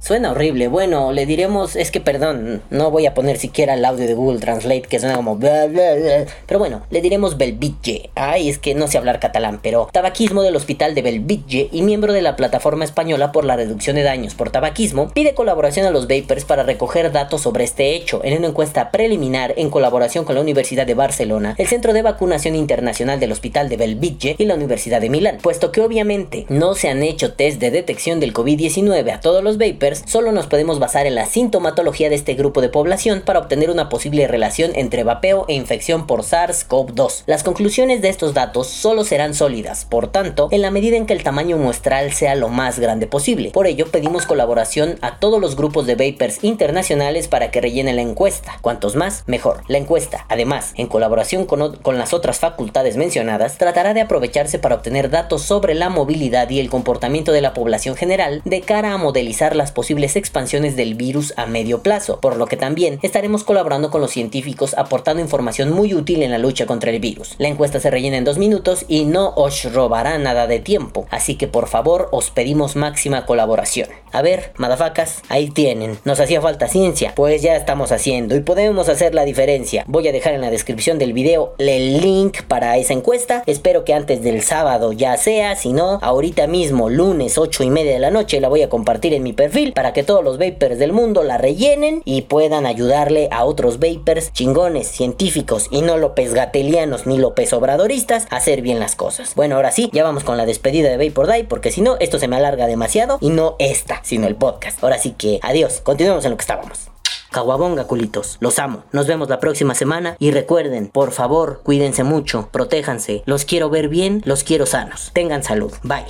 Suena 0.00 0.32
horrible. 0.32 0.68
Bueno, 0.68 1.12
le 1.12 1.24
diremos, 1.24 1.76
es 1.76 1.90
que 1.90 2.00
perdón, 2.00 2.62
no 2.70 2.90
voy 2.90 3.06
a 3.06 3.14
poner 3.14 3.38
siquiera 3.38 3.74
el 3.74 3.84
audio 3.84 4.06
de 4.06 4.14
Google 4.14 4.40
Translate 4.40 4.82
que 4.82 5.00
suena 5.00 5.16
como 5.16 5.36
bla, 5.36 5.66
bla, 5.66 5.94
bla. 5.94 6.26
Pero 6.46 6.58
bueno, 6.58 6.82
le 6.90 7.00
diremos 7.00 7.38
Belvitge. 7.38 8.10
Ay, 8.14 8.50
es 8.50 8.58
que 8.58 8.74
no 8.74 8.86
sé 8.86 8.98
hablar 8.98 9.18
catalán, 9.18 9.60
pero 9.62 9.88
tabaquismo 9.92 10.42
del 10.42 10.56
hospital 10.56 10.94
de 10.94 11.02
Belvitge 11.02 11.68
y 11.72 11.82
miembro 11.82 12.12
de 12.12 12.22
la 12.22 12.36
plataforma 12.36 12.84
española 12.84 13.32
por 13.32 13.44
la 13.44 13.56
reducción 13.56 13.96
de 13.96 14.02
daños 14.02 14.34
por 14.34 14.50
tabaquismo, 14.50 15.10
pide 15.10 15.34
colaboración 15.34 15.86
a 15.86 15.90
los 15.90 16.06
vapers 16.06 16.44
para 16.44 16.62
recoger 16.64 17.12
datos 17.12 17.40
sobre 17.42 17.64
este 17.64 17.94
hecho 17.94 18.20
en 18.24 18.36
una 18.36 18.48
encuesta 18.48 18.90
preliminar 18.90 19.54
en 19.56 19.70
colaboración 19.70 20.24
con 20.24 20.34
la 20.34 20.40
Universidad 20.40 20.86
de 20.86 20.94
Barcelona, 20.94 21.54
el 21.58 21.66
Centro 21.66 21.92
de 21.92 22.02
Vacunación 22.02 22.54
Internacional 22.54 23.20
del 23.20 23.32
Hospital 23.32 23.68
de 23.68 23.76
Belvitge 23.76 23.85
y 23.86 24.44
la 24.44 24.54
Universidad 24.54 25.00
de 25.00 25.10
Milán, 25.10 25.38
puesto 25.40 25.72
que 25.72 25.80
obviamente 25.80 26.46
no 26.48 26.74
se 26.74 26.88
han 26.88 27.02
hecho 27.02 27.34
test 27.34 27.60
de 27.60 27.70
detección 27.70 28.20
del 28.20 28.32
COVID-19 28.32 29.12
a 29.12 29.20
todos 29.20 29.42
los 29.42 29.58
vapers, 29.58 30.02
solo 30.06 30.32
nos 30.32 30.46
podemos 30.46 30.78
basar 30.78 31.06
en 31.06 31.14
la 31.14 31.26
sintomatología 31.26 32.08
de 32.08 32.16
este 32.16 32.34
grupo 32.34 32.60
de 32.60 32.68
población 32.68 33.22
para 33.24 33.38
obtener 33.38 33.70
una 33.70 33.88
posible 33.88 34.26
relación 34.26 34.72
entre 34.74 35.04
vapeo 35.04 35.44
e 35.48 35.54
infección 35.54 36.06
por 36.06 36.22
SARS-CoV-2. 36.22 37.24
Las 37.26 37.42
conclusiones 37.42 38.02
de 38.02 38.08
estos 38.08 38.34
datos 38.34 38.66
solo 38.66 39.04
serán 39.04 39.34
sólidas, 39.34 39.84
por 39.84 40.08
tanto, 40.08 40.48
en 40.50 40.62
la 40.62 40.70
medida 40.70 40.96
en 40.96 41.06
que 41.06 41.12
el 41.12 41.22
tamaño 41.22 41.56
muestral 41.56 42.12
sea 42.12 42.34
lo 42.34 42.48
más 42.48 42.78
grande 42.78 43.06
posible. 43.06 43.50
Por 43.50 43.66
ello, 43.66 43.86
pedimos 43.86 44.26
colaboración 44.26 44.98
a 45.02 45.18
todos 45.18 45.40
los 45.40 45.56
grupos 45.56 45.86
de 45.86 45.94
vapers 45.94 46.42
internacionales 46.42 47.28
para 47.28 47.50
que 47.50 47.60
rellenen 47.60 47.96
la 47.96 48.02
encuesta. 48.02 48.58
Cuantos 48.60 48.96
más, 48.96 49.24
mejor. 49.26 49.62
La 49.68 49.78
encuesta, 49.78 50.26
además, 50.28 50.72
en 50.76 50.86
colaboración 50.86 51.46
con, 51.46 51.76
con 51.76 51.98
las 51.98 52.14
otras 52.14 52.38
facultades 52.38 52.96
mencionadas, 52.96 53.56
tratará 53.76 53.92
de 53.92 54.00
aprovecharse 54.00 54.58
para 54.58 54.76
obtener 54.76 55.10
datos 55.10 55.42
sobre 55.42 55.74
la 55.74 55.90
movilidad 55.90 56.48
y 56.48 56.60
el 56.60 56.70
comportamiento 56.70 57.30
de 57.32 57.42
la 57.42 57.52
población 57.52 57.94
general 57.94 58.40
de 58.46 58.62
cara 58.62 58.94
a 58.94 58.96
modelizar 58.96 59.54
las 59.54 59.70
posibles 59.70 60.16
expansiones 60.16 60.76
del 60.76 60.94
virus 60.94 61.34
a 61.36 61.44
medio 61.44 61.82
plazo, 61.82 62.18
por 62.22 62.36
lo 62.36 62.46
que 62.46 62.56
también 62.56 62.98
estaremos 63.02 63.44
colaborando 63.44 63.90
con 63.90 64.00
los 64.00 64.12
científicos 64.12 64.72
aportando 64.78 65.22
información 65.22 65.72
muy 65.72 65.92
útil 65.92 66.22
en 66.22 66.30
la 66.30 66.38
lucha 66.38 66.64
contra 66.64 66.90
el 66.90 67.00
virus. 67.00 67.34
La 67.36 67.48
encuesta 67.48 67.78
se 67.78 67.90
rellena 67.90 68.16
en 68.16 68.24
dos 68.24 68.38
minutos 68.38 68.86
y 68.88 69.04
no 69.04 69.34
os 69.36 69.70
robará 69.70 70.16
nada 70.16 70.46
de 70.46 70.58
tiempo, 70.58 71.06
así 71.10 71.34
que 71.34 71.46
por 71.46 71.68
favor 71.68 72.08
os 72.12 72.30
pedimos 72.30 72.76
máxima 72.76 73.26
colaboración. 73.26 73.90
A 74.16 74.22
ver, 74.22 74.54
madafacas, 74.56 75.20
ahí 75.28 75.50
tienen. 75.50 75.98
Nos 76.06 76.20
hacía 76.20 76.40
falta 76.40 76.68
ciencia, 76.68 77.12
pues 77.14 77.42
ya 77.42 77.54
estamos 77.54 77.92
haciendo 77.92 78.34
y 78.34 78.40
podemos 78.40 78.88
hacer 78.88 79.14
la 79.14 79.26
diferencia. 79.26 79.84
Voy 79.86 80.08
a 80.08 80.12
dejar 80.12 80.32
en 80.32 80.40
la 80.40 80.48
descripción 80.48 80.98
del 80.98 81.12
video 81.12 81.52
el 81.58 82.00
link 82.00 82.40
para 82.48 82.78
esa 82.78 82.94
encuesta. 82.94 83.42
Espero 83.44 83.84
que 83.84 83.92
antes 83.92 84.22
del 84.22 84.40
sábado 84.40 84.94
ya 84.94 85.18
sea, 85.18 85.54
si 85.54 85.74
no, 85.74 85.98
ahorita 86.00 86.46
mismo, 86.46 86.88
lunes 86.88 87.36
8 87.36 87.62
y 87.64 87.68
media 87.68 87.92
de 87.92 87.98
la 87.98 88.10
noche, 88.10 88.40
la 88.40 88.48
voy 88.48 88.62
a 88.62 88.70
compartir 88.70 89.12
en 89.12 89.22
mi 89.22 89.34
perfil 89.34 89.74
para 89.74 89.92
que 89.92 90.02
todos 90.02 90.24
los 90.24 90.38
vapers 90.38 90.78
del 90.78 90.94
mundo 90.94 91.22
la 91.22 91.36
rellenen 91.36 92.00
y 92.06 92.22
puedan 92.22 92.64
ayudarle 92.64 93.28
a 93.30 93.44
otros 93.44 93.78
vapers 93.78 94.32
chingones, 94.32 94.88
científicos 94.88 95.66
y 95.70 95.82
no 95.82 95.98
López 95.98 96.32
Gatelianos 96.32 97.06
ni 97.06 97.18
López 97.18 97.52
Obradoristas 97.52 98.28
a 98.30 98.36
hacer 98.36 98.62
bien 98.62 98.78
las 98.78 98.96
cosas. 98.96 99.34
Bueno, 99.34 99.56
ahora 99.56 99.72
sí, 99.72 99.90
ya 99.92 100.04
vamos 100.04 100.24
con 100.24 100.38
la 100.38 100.46
despedida 100.46 100.88
de 100.88 101.06
Vapor 101.06 101.30
Die 101.30 101.44
porque 101.44 101.70
si 101.70 101.82
no, 101.82 101.98
esto 102.00 102.18
se 102.18 102.28
me 102.28 102.36
alarga 102.36 102.66
demasiado 102.66 103.18
y 103.20 103.28
no 103.28 103.56
esta, 103.58 104.00
sino 104.06 104.26
el 104.28 104.36
podcast. 104.36 104.82
Ahora 104.82 104.98
sí 104.98 105.14
que 105.18 105.40
adiós, 105.42 105.80
continuemos 105.82 106.24
en 106.24 106.30
lo 106.30 106.36
que 106.36 106.42
estábamos. 106.42 106.88
Caguabonga, 107.32 107.86
culitos. 107.86 108.38
Los 108.40 108.58
amo. 108.58 108.84
Nos 108.92 109.06
vemos 109.06 109.28
la 109.28 109.40
próxima 109.40 109.74
semana. 109.74 110.16
Y 110.18 110.30
recuerden, 110.30 110.86
por 110.86 111.10
favor, 111.10 111.60
cuídense 111.64 112.04
mucho, 112.04 112.48
protéjanse. 112.52 113.22
Los 113.26 113.44
quiero 113.44 113.68
ver 113.68 113.88
bien, 113.88 114.22
los 114.24 114.44
quiero 114.44 114.64
sanos. 114.64 115.10
Tengan 115.12 115.42
salud. 115.42 115.72
Bye. 115.82 116.06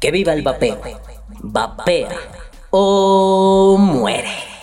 Que 0.00 0.10
viva 0.10 0.32
el 0.32 0.42
vapeo. 0.42 0.80
Vapea 1.42 2.08
o 2.70 3.76
muere. 3.78 4.53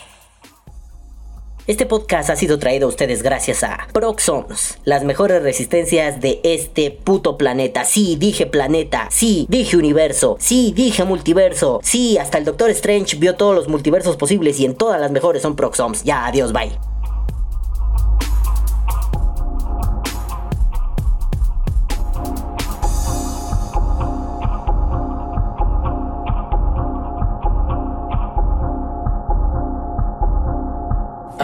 Este 1.68 1.86
podcast 1.86 2.32
ha 2.32 2.36
sido 2.36 2.58
traído 2.58 2.88
a 2.88 2.90
ustedes 2.90 3.22
gracias 3.22 3.64
a 3.64 3.88
Proxons, 3.94 4.80
las 4.84 5.04
mejores 5.04 5.44
resistencias 5.44 6.20
de 6.20 6.40
este 6.44 6.90
puto 6.90 7.38
planeta. 7.38 7.86
Sí, 7.86 8.16
dije 8.16 8.48
planeta. 8.48 9.08
Sí, 9.12 9.46
dije 9.48 9.78
universo. 9.78 10.38
Sí, 10.40 10.74
dije 10.76 11.04
multiverso. 11.04 11.80
Sí, 11.84 12.18
hasta 12.18 12.40
el 12.40 12.46
Doctor 12.46 12.72
Strange 12.72 13.16
vio 13.18 13.36
todos 13.36 13.56
los 13.56 13.68
multiversos 13.68 14.18
posibles 14.18 14.60
y 14.60 14.66
en 14.66 14.74
todas 14.74 15.00
las 15.00 15.12
mejores 15.12 15.44
son 15.44 15.56
Proxons. 15.56 16.04
Ya, 16.04 16.26
adiós, 16.26 16.52
bye. 16.52 16.91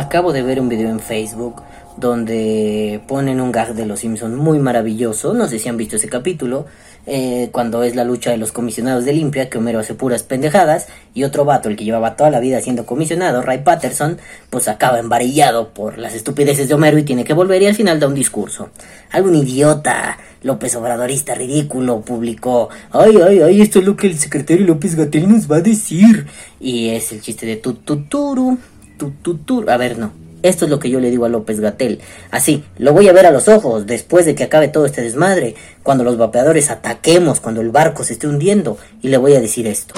Acabo 0.08 0.32
de 0.32 0.42
ver 0.42 0.62
un 0.62 0.70
video 0.70 0.90
en 0.90 1.02
Facebook 1.02 1.64
donde 1.98 3.02
ponen 3.10 3.42
un 3.42 3.52
gag 3.52 3.74
de 3.76 3.86
los 3.86 4.00
Simpsons 4.00 4.38
muy 4.38 4.58
maravilloso. 4.58 5.34
No 5.34 5.50
sé 5.50 5.60
si 5.60 5.68
han 5.68 5.76
visto 5.76 5.98
ese 5.98 6.08
capítulo. 6.08 6.66
eh, 7.10 7.50
cuando 7.52 7.84
es 7.84 7.94
la 7.94 8.06
lucha 8.06 8.32
de 8.32 8.38
los 8.38 8.54
comisionados 8.54 9.04
de 9.04 9.12
limpia, 9.12 9.50
que 9.50 9.58
Homero 9.58 9.80
hace 9.80 9.96
puras 9.96 10.24
pendejadas. 10.24 10.88
Y 11.14 11.26
otro 11.26 11.44
vato, 11.44 11.68
el 11.68 11.76
que 11.76 11.84
llevaba 11.84 12.16
toda 12.16 12.30
la 12.30 12.40
vida 12.40 12.62
siendo 12.62 12.86
comisionado, 12.86 13.42
Ray 13.42 13.64
Patterson, 13.64 14.18
pues 14.50 14.70
acaba 14.70 15.00
embarillado 15.00 15.74
por 15.74 15.98
las 15.98 16.14
estupideces 16.14 16.70
de 16.70 16.74
Homero 16.76 16.98
y 16.98 17.04
tiene 17.04 17.26
que 17.26 17.34
volver 17.34 17.62
y 17.62 17.66
al 17.68 17.76
final 17.76 18.00
da 18.00 18.08
un 18.08 18.16
discurso. 18.16 18.70
Algún 19.12 19.36
idiota, 19.36 20.18
López 20.42 20.74
Obradorista 20.78 21.36
ridículo, 21.36 22.00
publicó, 22.00 22.70
ay, 22.92 23.18
ay, 23.28 23.42
ay, 23.42 23.62
esto 23.62 23.80
es 23.80 23.86
lo 23.86 23.98
que 23.98 24.08
el 24.08 24.18
secretario 24.18 24.66
López 24.66 24.96
Gatel 24.96 25.30
nos 25.30 25.52
va 25.52 25.58
a 25.58 25.62
decir. 25.62 26.28
Y 26.62 26.90
es 26.92 27.12
el 27.12 27.20
chiste 27.22 27.46
de 27.46 27.58
tututuru, 27.58 28.58
tututuru. 28.98 29.70
A 29.70 29.78
ver, 29.78 29.98
no. 29.98 30.12
Esto 30.44 30.66
es 30.66 30.72
lo 30.72 30.80
que 30.80 30.90
yo 30.90 31.00
le 31.00 31.10
digo 31.10 31.26
a 31.26 31.30
López 31.30 31.60
Gatel. 31.60 32.00
Así, 32.30 32.64
lo 32.78 32.94
voy 32.94 33.08
a 33.08 33.14
ver 33.14 33.26
a 33.26 33.32
los 33.32 33.48
ojos 33.48 33.88
después 33.88 34.26
de 34.26 34.36
que 34.36 34.44
acabe 34.44 34.68
todo 34.68 34.86
este 34.86 35.02
desmadre, 35.02 35.56
cuando 35.84 36.04
los 36.04 36.18
vapeadores 36.18 36.70
ataquemos, 36.70 37.40
cuando 37.40 37.62
el 37.62 37.72
barco 37.72 38.04
se 38.04 38.14
esté 38.14 38.28
hundiendo, 38.28 38.78
y 39.02 39.10
le 39.10 39.18
voy 39.18 39.34
a 39.34 39.42
decir 39.42 39.66
esto. 39.68 39.96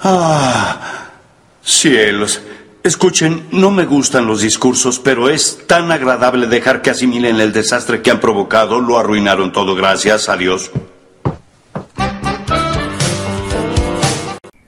Ah, 0.00 1.08
cielos. 1.62 2.42
Escuchen, 2.84 3.48
no 3.50 3.70
me 3.70 3.84
gustan 3.84 4.26
los 4.26 4.40
discursos, 4.42 4.98
pero 4.98 5.28
es 5.28 5.66
tan 5.66 5.90
agradable 5.90 6.46
dejar 6.46 6.80
que 6.82 6.90
asimilen 6.90 7.40
el 7.40 7.52
desastre 7.52 8.00
que 8.00 8.10
han 8.10 8.20
provocado. 8.20 8.80
Lo 8.80 8.98
arruinaron 8.98 9.52
todo, 9.52 9.74
gracias 9.74 10.28
a 10.28 10.36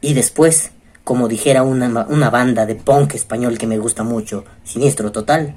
Y 0.00 0.14
después, 0.14 0.70
como 1.04 1.28
dijera 1.28 1.62
una, 1.62 2.06
una 2.08 2.30
banda 2.30 2.66
de 2.66 2.74
punk 2.74 3.14
español 3.14 3.58
que 3.58 3.66
me 3.66 3.78
gusta 3.78 4.02
mucho, 4.02 4.44
Siniestro 4.64 5.12
Total, 5.12 5.54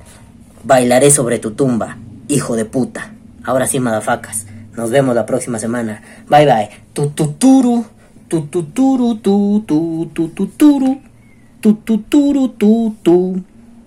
bailaré 0.63 1.11
sobre 1.11 1.39
tu 1.39 1.51
tumba, 1.51 1.97
hijo 2.27 2.55
de 2.55 2.65
puta. 2.65 3.13
Ahora 3.43 3.67
sí, 3.67 3.79
madafacas. 3.79 4.45
Nos 4.75 4.89
vemos 4.89 5.15
la 5.15 5.25
próxima 5.25 5.59
semana. 5.59 6.01
Bye 6.29 6.45
bye. 6.45 6.69
Tu 6.93 7.09
tu 7.09 7.33
tu 7.33 7.85
tu. 13.03 13.43